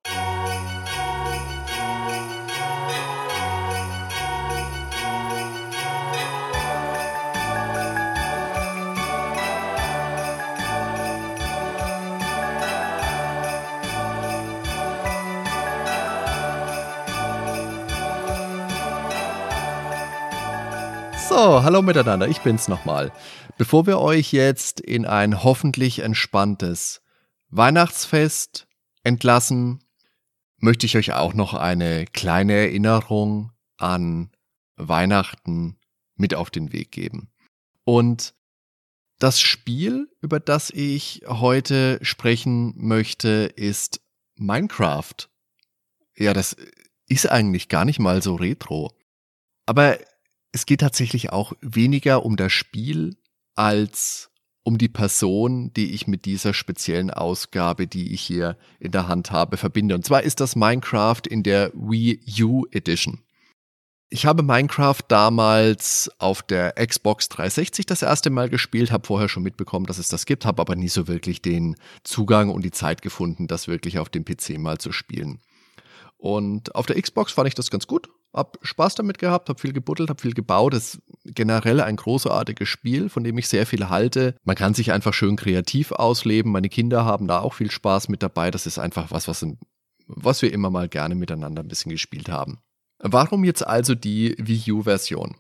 Hallo 21.46 21.84
miteinander, 21.84 22.28
ich 22.28 22.40
bin's 22.40 22.68
nochmal. 22.68 23.12
Bevor 23.60 23.86
wir 23.86 24.00
euch 24.00 24.34
jetzt 24.34 24.80
in 24.80 25.06
ein 25.06 25.44
hoffentlich 25.44 26.00
entspanntes 26.00 27.04
Weihnachtsfest 27.50 28.68
entlassen, 29.04 29.84
möchte 30.58 30.88
ich 30.88 30.98
euch 30.98 31.14
auch 31.14 31.36
noch 31.36 31.54
eine 31.54 32.06
kleine 32.08 32.54
Erinnerung 32.54 33.52
an 33.78 34.32
Weihnachten 34.76 35.78
mit 36.16 36.34
auf 36.34 36.50
den 36.50 36.74
Weg 36.74 36.92
geben. 36.92 37.30
Und 37.84 38.34
das 39.20 39.40
Spiel, 39.40 40.10
über 40.22 40.40
das 40.40 40.72
ich 40.72 41.26
heute 41.28 42.00
sprechen 42.02 42.74
möchte, 42.76 43.52
ist 43.56 44.02
Minecraft. 44.34 45.30
Ja, 46.18 46.34
das 46.34 46.58
ist 47.08 47.30
eigentlich 47.30 47.70
gar 47.70 47.86
nicht 47.86 48.00
mal 48.00 48.24
so 48.24 48.34
retro. 48.34 48.92
Aber 49.68 50.00
es 50.56 50.66
geht 50.66 50.80
tatsächlich 50.80 51.34
auch 51.34 51.52
weniger 51.60 52.26
um 52.26 52.38
das 52.38 52.54
Spiel 52.54 53.18
als 53.56 54.32
um 54.64 54.78
die 54.78 54.88
Person, 54.88 55.74
die 55.74 55.92
ich 55.92 56.08
mit 56.08 56.24
dieser 56.24 56.54
speziellen 56.54 57.12
Ausgabe, 57.12 57.88
die 57.88 58.14
ich 58.14 58.22
hier 58.22 58.58
in 58.80 58.94
der 58.94 59.10
Hand 59.10 59.32
habe, 59.32 59.58
verbinde. 59.58 59.96
Und 59.96 60.06
zwar 60.06 60.24
ist 60.24 60.40
das 60.40 60.56
Minecraft 60.56 61.24
in 61.30 61.44
der 61.44 61.72
Wii 61.74 62.22
U 62.42 62.66
Edition. 62.72 63.20
Ich 64.10 64.26
habe 64.26 64.44
Minecraft 64.44 65.02
damals 65.10 66.10
auf 66.20 66.42
der 66.42 66.72
Xbox 66.74 67.28
360 67.28 67.86
das 67.86 68.02
erste 68.02 68.30
Mal 68.30 68.50
gespielt, 68.50 68.92
habe 68.92 69.06
vorher 69.06 69.28
schon 69.28 69.44
mitbekommen, 69.44 69.88
dass 69.88 69.98
es 69.98 70.08
das 70.08 70.26
gibt, 70.26 70.46
habe 70.46 70.62
aber 70.62 70.78
nie 70.78 70.88
so 70.88 71.10
wirklich 71.10 71.42
den 71.42 71.76
Zugang 72.06 72.50
und 72.50 72.64
die 72.64 72.72
Zeit 72.72 73.02
gefunden, 73.02 73.48
das 73.48 73.68
wirklich 73.68 74.00
auf 74.00 74.08
dem 74.08 74.24
PC 74.24 74.58
mal 74.58 74.78
zu 74.78 74.94
spielen. 74.94 75.42
Und 76.18 76.74
auf 76.76 76.86
der 76.86 77.00
Xbox 77.02 77.34
fand 77.34 77.50
ich 77.50 77.56
das 77.56 77.70
ganz 77.70 77.88
gut, 77.88 78.10
hab 78.36 78.60
Spaß 78.62 78.96
damit 78.96 79.18
gehabt, 79.18 79.50
hab 79.50 79.62
viel 79.62 79.72
gebuddelt, 79.72 80.10
hab 80.10 80.20
viel 80.20 80.34
gebaut. 80.34 80.74
Das 80.74 80.96
ist 80.96 81.02
generell 81.24 81.80
ein 81.80 81.96
großartiges 81.96 82.68
Spiel, 82.68 83.08
von 83.08 83.24
dem 83.24 83.38
ich 83.38 83.48
sehr 83.48 83.66
viel 83.66 83.88
halte. 83.90 84.36
Man 84.44 84.58
kann 84.58 84.74
sich 84.74 84.92
einfach 84.92 85.14
schön 85.14 85.38
kreativ 85.38 85.94
ausleben. 85.94 86.52
Meine 86.52 86.70
Kinder 86.70 87.06
haben 87.06 87.28
da 87.28 87.40
auch 87.40 87.54
viel 87.54 87.72
Spaß 87.72 88.10
mit 88.10 88.22
dabei. 88.22 88.52
Das 88.52 88.66
ist 88.66 88.78
einfach 88.78 89.10
was, 89.12 89.30
was, 89.30 89.46
was 90.08 90.42
wir 90.42 90.52
immer 90.52 90.70
mal 90.70 90.90
gerne 90.90 91.16
miteinander 91.16 91.64
ein 91.64 91.70
bisschen 91.70 91.92
gespielt 91.92 92.28
haben. 92.28 92.60
Warum 93.00 93.46
jetzt 93.46 93.66
also 93.66 93.96
die 93.96 94.36
Wii 94.38 94.74
U-Version? 94.74 95.38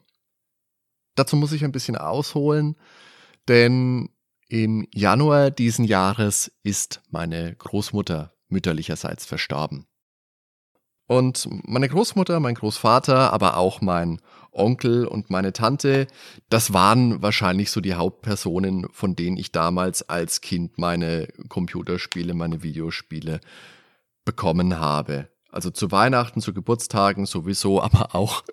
Dazu 1.15 1.35
muss 1.35 1.51
ich 1.51 1.63
ein 1.63 1.71
bisschen 1.71 1.97
ausholen, 1.97 2.75
denn 3.47 4.09
im 4.47 4.87
Januar 4.93 5.51
diesen 5.51 5.85
Jahres 5.85 6.51
ist 6.63 7.01
meine 7.09 7.55
Großmutter 7.55 8.33
mütterlicherseits 8.47 9.25
verstorben. 9.25 9.87
Und 11.07 11.47
meine 11.67 11.87
Großmutter, 11.87 12.39
mein 12.39 12.55
Großvater, 12.55 13.31
aber 13.31 13.57
auch 13.57 13.81
mein 13.81 14.19
Onkel 14.51 15.05
und 15.05 15.29
meine 15.29 15.53
Tante, 15.53 16.07
das 16.49 16.73
waren 16.73 17.21
wahrscheinlich 17.21 17.69
so 17.69 17.81
die 17.81 17.93
Hauptpersonen, 17.93 18.87
von 18.91 19.15
denen 19.15 19.37
ich 19.37 19.51
damals 19.51 20.07
als 20.09 20.41
Kind 20.41 20.77
meine 20.77 21.27
Computerspiele, 21.49 22.33
meine 22.33 22.63
Videospiele 22.63 23.41
bekommen 24.23 24.79
habe. 24.79 25.29
Also 25.51 25.69
zu 25.69 25.91
Weihnachten, 25.91 26.41
zu 26.41 26.53
Geburtstagen 26.53 27.25
sowieso, 27.25 27.81
aber 27.83 28.15
auch 28.15 28.43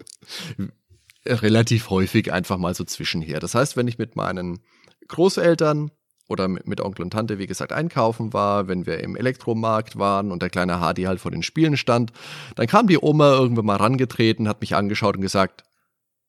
relativ 1.25 1.91
häufig 1.91 2.33
einfach 2.33 2.59
mal 2.59 2.75
so 2.75 2.85
zwischenher. 2.85 3.41
Das 3.41 3.55
heißt, 3.55 3.77
wenn 3.77 3.88
ich 3.88 3.99
mit 3.99 4.17
meinen 4.17 4.61
Großeltern 5.09 5.91
oder 6.29 6.49
mit 6.49 6.81
Onkel 6.81 7.03
und 7.03 7.11
Tante, 7.11 7.39
wie 7.39 7.47
gesagt, 7.47 7.73
einkaufen 7.73 8.33
war, 8.33 8.69
wenn 8.69 8.87
wir 8.87 9.01
im 9.01 9.17
Elektromarkt 9.17 9.99
waren 9.99 10.31
und 10.33 10.43
der 10.43 10.51
kleine 10.51 10.81
Hardy 10.81 11.03
halt 11.03 11.21
vor 11.21 11.31
den 11.31 11.43
Spielen 11.43 11.77
stand, 11.77 12.13
dann 12.55 12.67
kam 12.67 12.87
die 12.87 12.99
Oma 12.99 13.33
irgendwann 13.33 13.67
mal 13.67 13.77
rangetreten, 13.77 14.49
hat 14.49 14.61
mich 14.61 14.75
angeschaut 14.75 15.17
und 15.17 15.23
gesagt, 15.23 15.65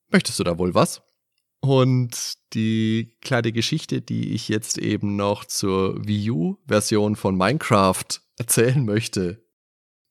möchtest 0.10 0.40
du 0.40 0.44
da 0.44 0.58
wohl 0.58 0.74
was? 0.74 1.02
Und 1.62 2.34
die 2.54 3.16
kleine 3.22 3.54
Geschichte, 3.54 4.02
die 4.02 4.34
ich 4.34 4.50
jetzt 4.50 4.78
eben 4.78 5.16
noch 5.16 5.46
zur 5.46 6.06
Wii 6.06 6.32
U-Version 6.32 7.16
von 7.16 7.38
Minecraft 7.38 8.20
erzählen 8.38 8.84
möchte, 8.84 9.44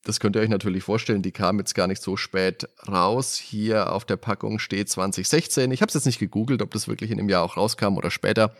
das 0.03 0.19
könnt 0.19 0.35
ihr 0.35 0.41
euch 0.41 0.49
natürlich 0.49 0.83
vorstellen, 0.83 1.21
die 1.21 1.31
kam 1.31 1.59
jetzt 1.59 1.75
gar 1.75 1.87
nicht 1.87 2.01
so 2.01 2.17
spät 2.17 2.67
raus. 2.87 3.37
Hier 3.37 3.93
auf 3.93 4.03
der 4.03 4.17
Packung 4.17 4.59
steht 4.59 4.89
2016. 4.89 5.71
Ich 5.71 5.81
habe 5.81 5.89
es 5.89 5.93
jetzt 5.93 6.05
nicht 6.05 6.19
gegoogelt, 6.19 6.61
ob 6.61 6.71
das 6.71 6.89
wirklich 6.89 7.09
in 7.09 7.17
dem 7.17 7.29
Jahr 7.29 7.43
auch 7.43 7.55
rauskam 7.55 7.95
oder 7.97 8.11
später, 8.11 8.53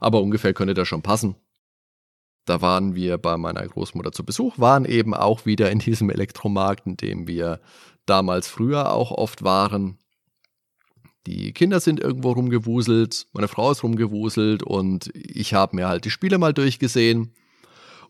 aber 0.00 0.22
ungefähr 0.22 0.54
könnte 0.54 0.74
das 0.74 0.88
schon 0.88 1.02
passen. 1.02 1.36
Da 2.44 2.62
waren 2.62 2.94
wir 2.94 3.18
bei 3.18 3.36
meiner 3.36 3.66
Großmutter 3.66 4.12
zu 4.12 4.24
Besuch, 4.24 4.58
waren 4.58 4.84
eben 4.86 5.12
auch 5.12 5.44
wieder 5.44 5.70
in 5.70 5.80
diesem 5.80 6.08
Elektromarkt, 6.08 6.86
in 6.86 6.96
dem 6.96 7.28
wir 7.28 7.60
damals 8.06 8.48
früher 8.48 8.92
auch 8.92 9.10
oft 9.10 9.44
waren. 9.44 9.98
Die 11.26 11.52
Kinder 11.52 11.78
sind 11.78 12.00
irgendwo 12.00 12.32
rumgewuselt, 12.32 13.26
meine 13.34 13.48
Frau 13.48 13.70
ist 13.70 13.82
rumgewuselt 13.82 14.62
und 14.62 15.10
ich 15.14 15.52
habe 15.52 15.76
mir 15.76 15.88
halt 15.88 16.06
die 16.06 16.10
Spiele 16.10 16.38
mal 16.38 16.54
durchgesehen 16.54 17.34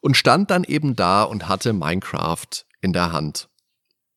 und 0.01 0.17
stand 0.17 0.53
dann 0.53 0.63
eben 0.63 0.95
da 0.95 1.25
und 1.25 1.49
hatte 1.49 1.73
Minecraft 1.73 2.65
in 2.81 2.93
der 2.93 3.11
Hand. 3.11 3.49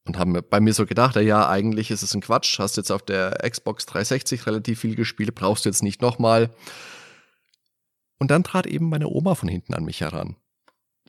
Und 0.06 0.18
haben 0.18 0.40
bei 0.50 0.60
mir 0.60 0.74
so 0.74 0.86
gedacht, 0.86 1.16
ja, 1.16 1.48
eigentlich 1.48 1.92
ist 1.92 2.02
es 2.02 2.14
ein 2.14 2.22
Quatsch, 2.22 2.60
hast 2.60 2.78
jetzt 2.78 2.92
auf 2.92 3.04
der 3.04 3.38
Xbox 3.48 3.86
360 3.86 4.46
relativ 4.46 4.80
viel 4.80 4.96
gespielt, 4.96 5.34
brauchst 5.36 5.66
du 5.66 5.70
jetzt 5.70 5.84
nicht 5.84 6.02
nochmal. 6.02 6.50
Und 8.22 8.30
dann 8.30 8.44
trat 8.44 8.68
eben 8.68 8.88
meine 8.88 9.08
Oma 9.08 9.34
von 9.34 9.50
hinten 9.50 9.74
an 9.74 9.84
mich 9.84 10.02
heran 10.02 10.36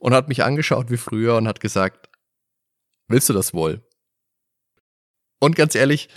und 0.01 0.15
hat 0.15 0.29
mich 0.29 0.45
angeschaut 0.45 0.91
wie 0.91 0.97
früher 0.97 1.37
und 1.37 1.47
hat 1.47 1.61
gesagt, 1.61 2.09
willst 3.07 3.29
du 3.29 3.35
das 3.35 3.53
wohl? 3.53 3.87
Und 5.39 5.55
ganz 5.55 5.75
ehrlich, 5.75 6.09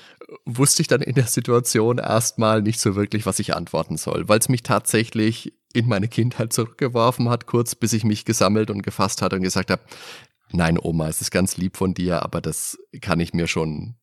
wusste 0.46 0.82
ich 0.82 0.88
dann 0.88 1.02
in 1.02 1.16
der 1.16 1.28
Situation 1.28 1.98
erstmal 1.98 2.62
nicht 2.62 2.80
so 2.80 2.96
wirklich, 2.96 3.26
was 3.26 3.40
ich 3.40 3.54
antworten 3.54 3.98
soll, 3.98 4.30
weil 4.30 4.40
es 4.40 4.48
mich 4.48 4.64
tatsächlich 4.64 5.60
in 5.74 5.90
meine 5.90 6.08
Kindheit 6.08 6.54
zurückgeworfen 6.54 7.28
hat, 7.28 7.46
kurz 7.46 7.76
bis 7.76 7.92
ich 7.92 8.06
mich 8.06 8.24
gesammelt 8.24 8.72
und 8.72 8.82
gefasst 8.82 9.22
hatte 9.22 9.36
und 9.36 9.42
gesagt 9.42 9.72
habe, 9.72 9.82
nein, 10.54 10.80
Oma, 10.82 11.10
es 11.10 11.20
ist 11.20 11.32
ganz 11.32 11.58
lieb 11.58 11.76
von 11.76 11.94
dir, 11.94 12.24
aber 12.24 12.40
das 12.40 12.78
kann 13.02 13.20
ich 13.20 13.34
mir 13.34 13.48
schon 13.48 13.96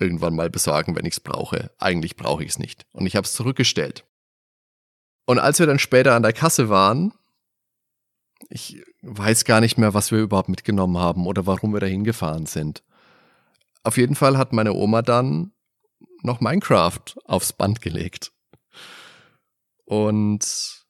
irgendwann 0.00 0.34
mal 0.34 0.50
besorgen, 0.50 0.96
wenn 0.96 1.06
ich 1.06 1.14
es 1.14 1.20
brauche. 1.20 1.70
Eigentlich 1.78 2.16
brauche 2.16 2.42
ich 2.42 2.50
es 2.50 2.58
nicht. 2.58 2.84
Und 2.90 3.06
ich 3.06 3.14
habe 3.14 3.26
es 3.26 3.32
zurückgestellt. 3.32 4.04
Und 5.26 5.38
als 5.38 5.58
wir 5.58 5.66
dann 5.66 5.78
später 5.78 6.14
an 6.14 6.22
der 6.22 6.32
Kasse 6.32 6.68
waren, 6.68 7.12
ich 8.48 8.82
weiß 9.02 9.44
gar 9.44 9.60
nicht 9.60 9.78
mehr, 9.78 9.94
was 9.94 10.10
wir 10.10 10.18
überhaupt 10.18 10.48
mitgenommen 10.48 10.98
haben 10.98 11.26
oder 11.26 11.46
warum 11.46 11.72
wir 11.72 11.80
da 11.80 11.86
hingefahren 11.86 12.46
sind. 12.46 12.82
Auf 13.82 13.96
jeden 13.96 14.14
Fall 14.14 14.38
hat 14.38 14.52
meine 14.52 14.72
Oma 14.72 15.02
dann 15.02 15.52
noch 16.22 16.40
Minecraft 16.40 17.02
aufs 17.24 17.52
Band 17.52 17.80
gelegt. 17.80 18.32
Und 19.84 20.84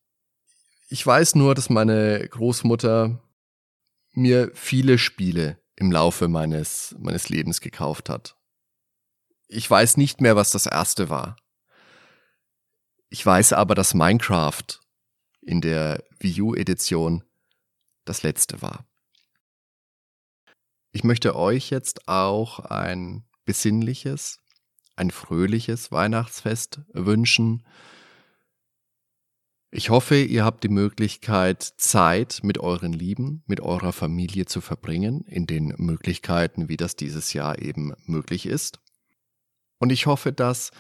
ich 0.88 1.05
weiß 1.05 1.35
nur, 1.35 1.55
dass 1.55 1.70
meine 1.70 2.27
Großmutter 2.29 3.20
mir 4.12 4.51
viele 4.55 4.99
Spiele 4.99 5.59
im 5.77 5.90
Laufe 5.90 6.29
meines, 6.29 6.94
meines 7.01 7.29
Lebens 7.29 7.61
gekauft 7.61 8.09
hat. 8.09 8.37
Ich 9.49 9.68
weiß 9.68 9.97
nicht 9.97 10.20
mehr, 10.20 10.37
was 10.37 10.53
das 10.53 10.66
erste 10.66 11.11
war. 11.11 11.37
Ich 13.14 13.24
weiß 13.24 13.53
aber, 13.53 13.77
dass 13.77 13.94
Minecraft 13.94 14.81
in 15.40 15.61
der 15.61 16.03
Wii 16.18 16.40
U-Edition 16.40 17.22
das 18.05 18.24
letzte 18.24 18.61
war. 18.61 18.88
Ich 20.90 21.05
möchte 21.05 21.37
euch 21.37 21.70
jetzt 21.70 22.09
auch 22.09 22.59
ein 22.59 23.22
besinnliches, 23.44 24.40
ein 24.96 25.12
fröhliches 25.12 25.92
Weihnachtsfest 25.92 26.81
wünschen, 26.92 27.64
ich 29.70 29.90
hoffe, 29.90 30.16
ihr 30.16 30.44
habt 30.44 30.64
die 30.64 30.68
Möglichkeit, 30.68 31.62
Zeit 31.62 32.40
mit 32.42 32.59
euren 32.59 32.92
Lieben, 32.92 33.44
mit 33.46 33.61
eurer 33.61 33.92
Familie 33.92 34.46
zu 34.46 34.61
verbringen, 34.61 35.24
in 35.29 35.46
den 35.46 35.72
Möglichkeiten, 35.77 36.68
wie 36.68 36.77
das 36.77 36.96
dieses 36.96 37.33
Jahr 37.33 37.61
eben 37.61 37.92
möglich 38.07 38.46
ist. 38.46 38.81
Und 39.79 39.90
ich 39.90 40.07
hoffe, 40.07 40.33
dass 40.33 40.72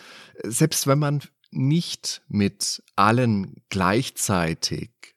selbst 0.42 0.88
wenn 0.88 0.98
man 0.98 1.22
nicht 1.54 2.22
mit 2.28 2.82
allen 2.96 3.64
gleichzeitig 3.68 5.16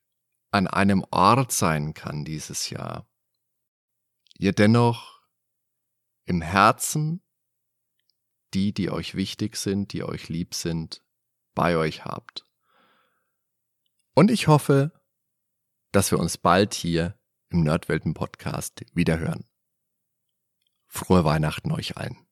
an 0.51 0.67
einem 0.67 1.05
Ort 1.11 1.51
sein 1.51 1.93
kann 1.93 2.25
dieses 2.25 2.69
Jahr, 2.69 3.07
ihr 4.37 4.53
dennoch 4.53 5.21
im 6.25 6.41
Herzen 6.41 7.21
die, 8.53 8.73
die 8.73 8.89
euch 8.89 9.15
wichtig 9.15 9.55
sind, 9.57 9.93
die 9.93 10.03
euch 10.03 10.29
lieb 10.29 10.53
sind, 10.53 11.03
bei 11.53 11.77
euch 11.77 12.05
habt. 12.05 12.45
Und 14.13 14.31
ich 14.31 14.47
hoffe, 14.47 14.91
dass 15.91 16.11
wir 16.11 16.19
uns 16.19 16.37
bald 16.37 16.73
hier 16.73 17.19
im 17.49 17.61
Nerdwelten 17.61 18.13
Podcast 18.13 18.85
wiederhören. 18.93 19.45
Frohe 20.87 21.23
Weihnachten 21.23 21.71
euch 21.71 21.97
allen. 21.97 22.26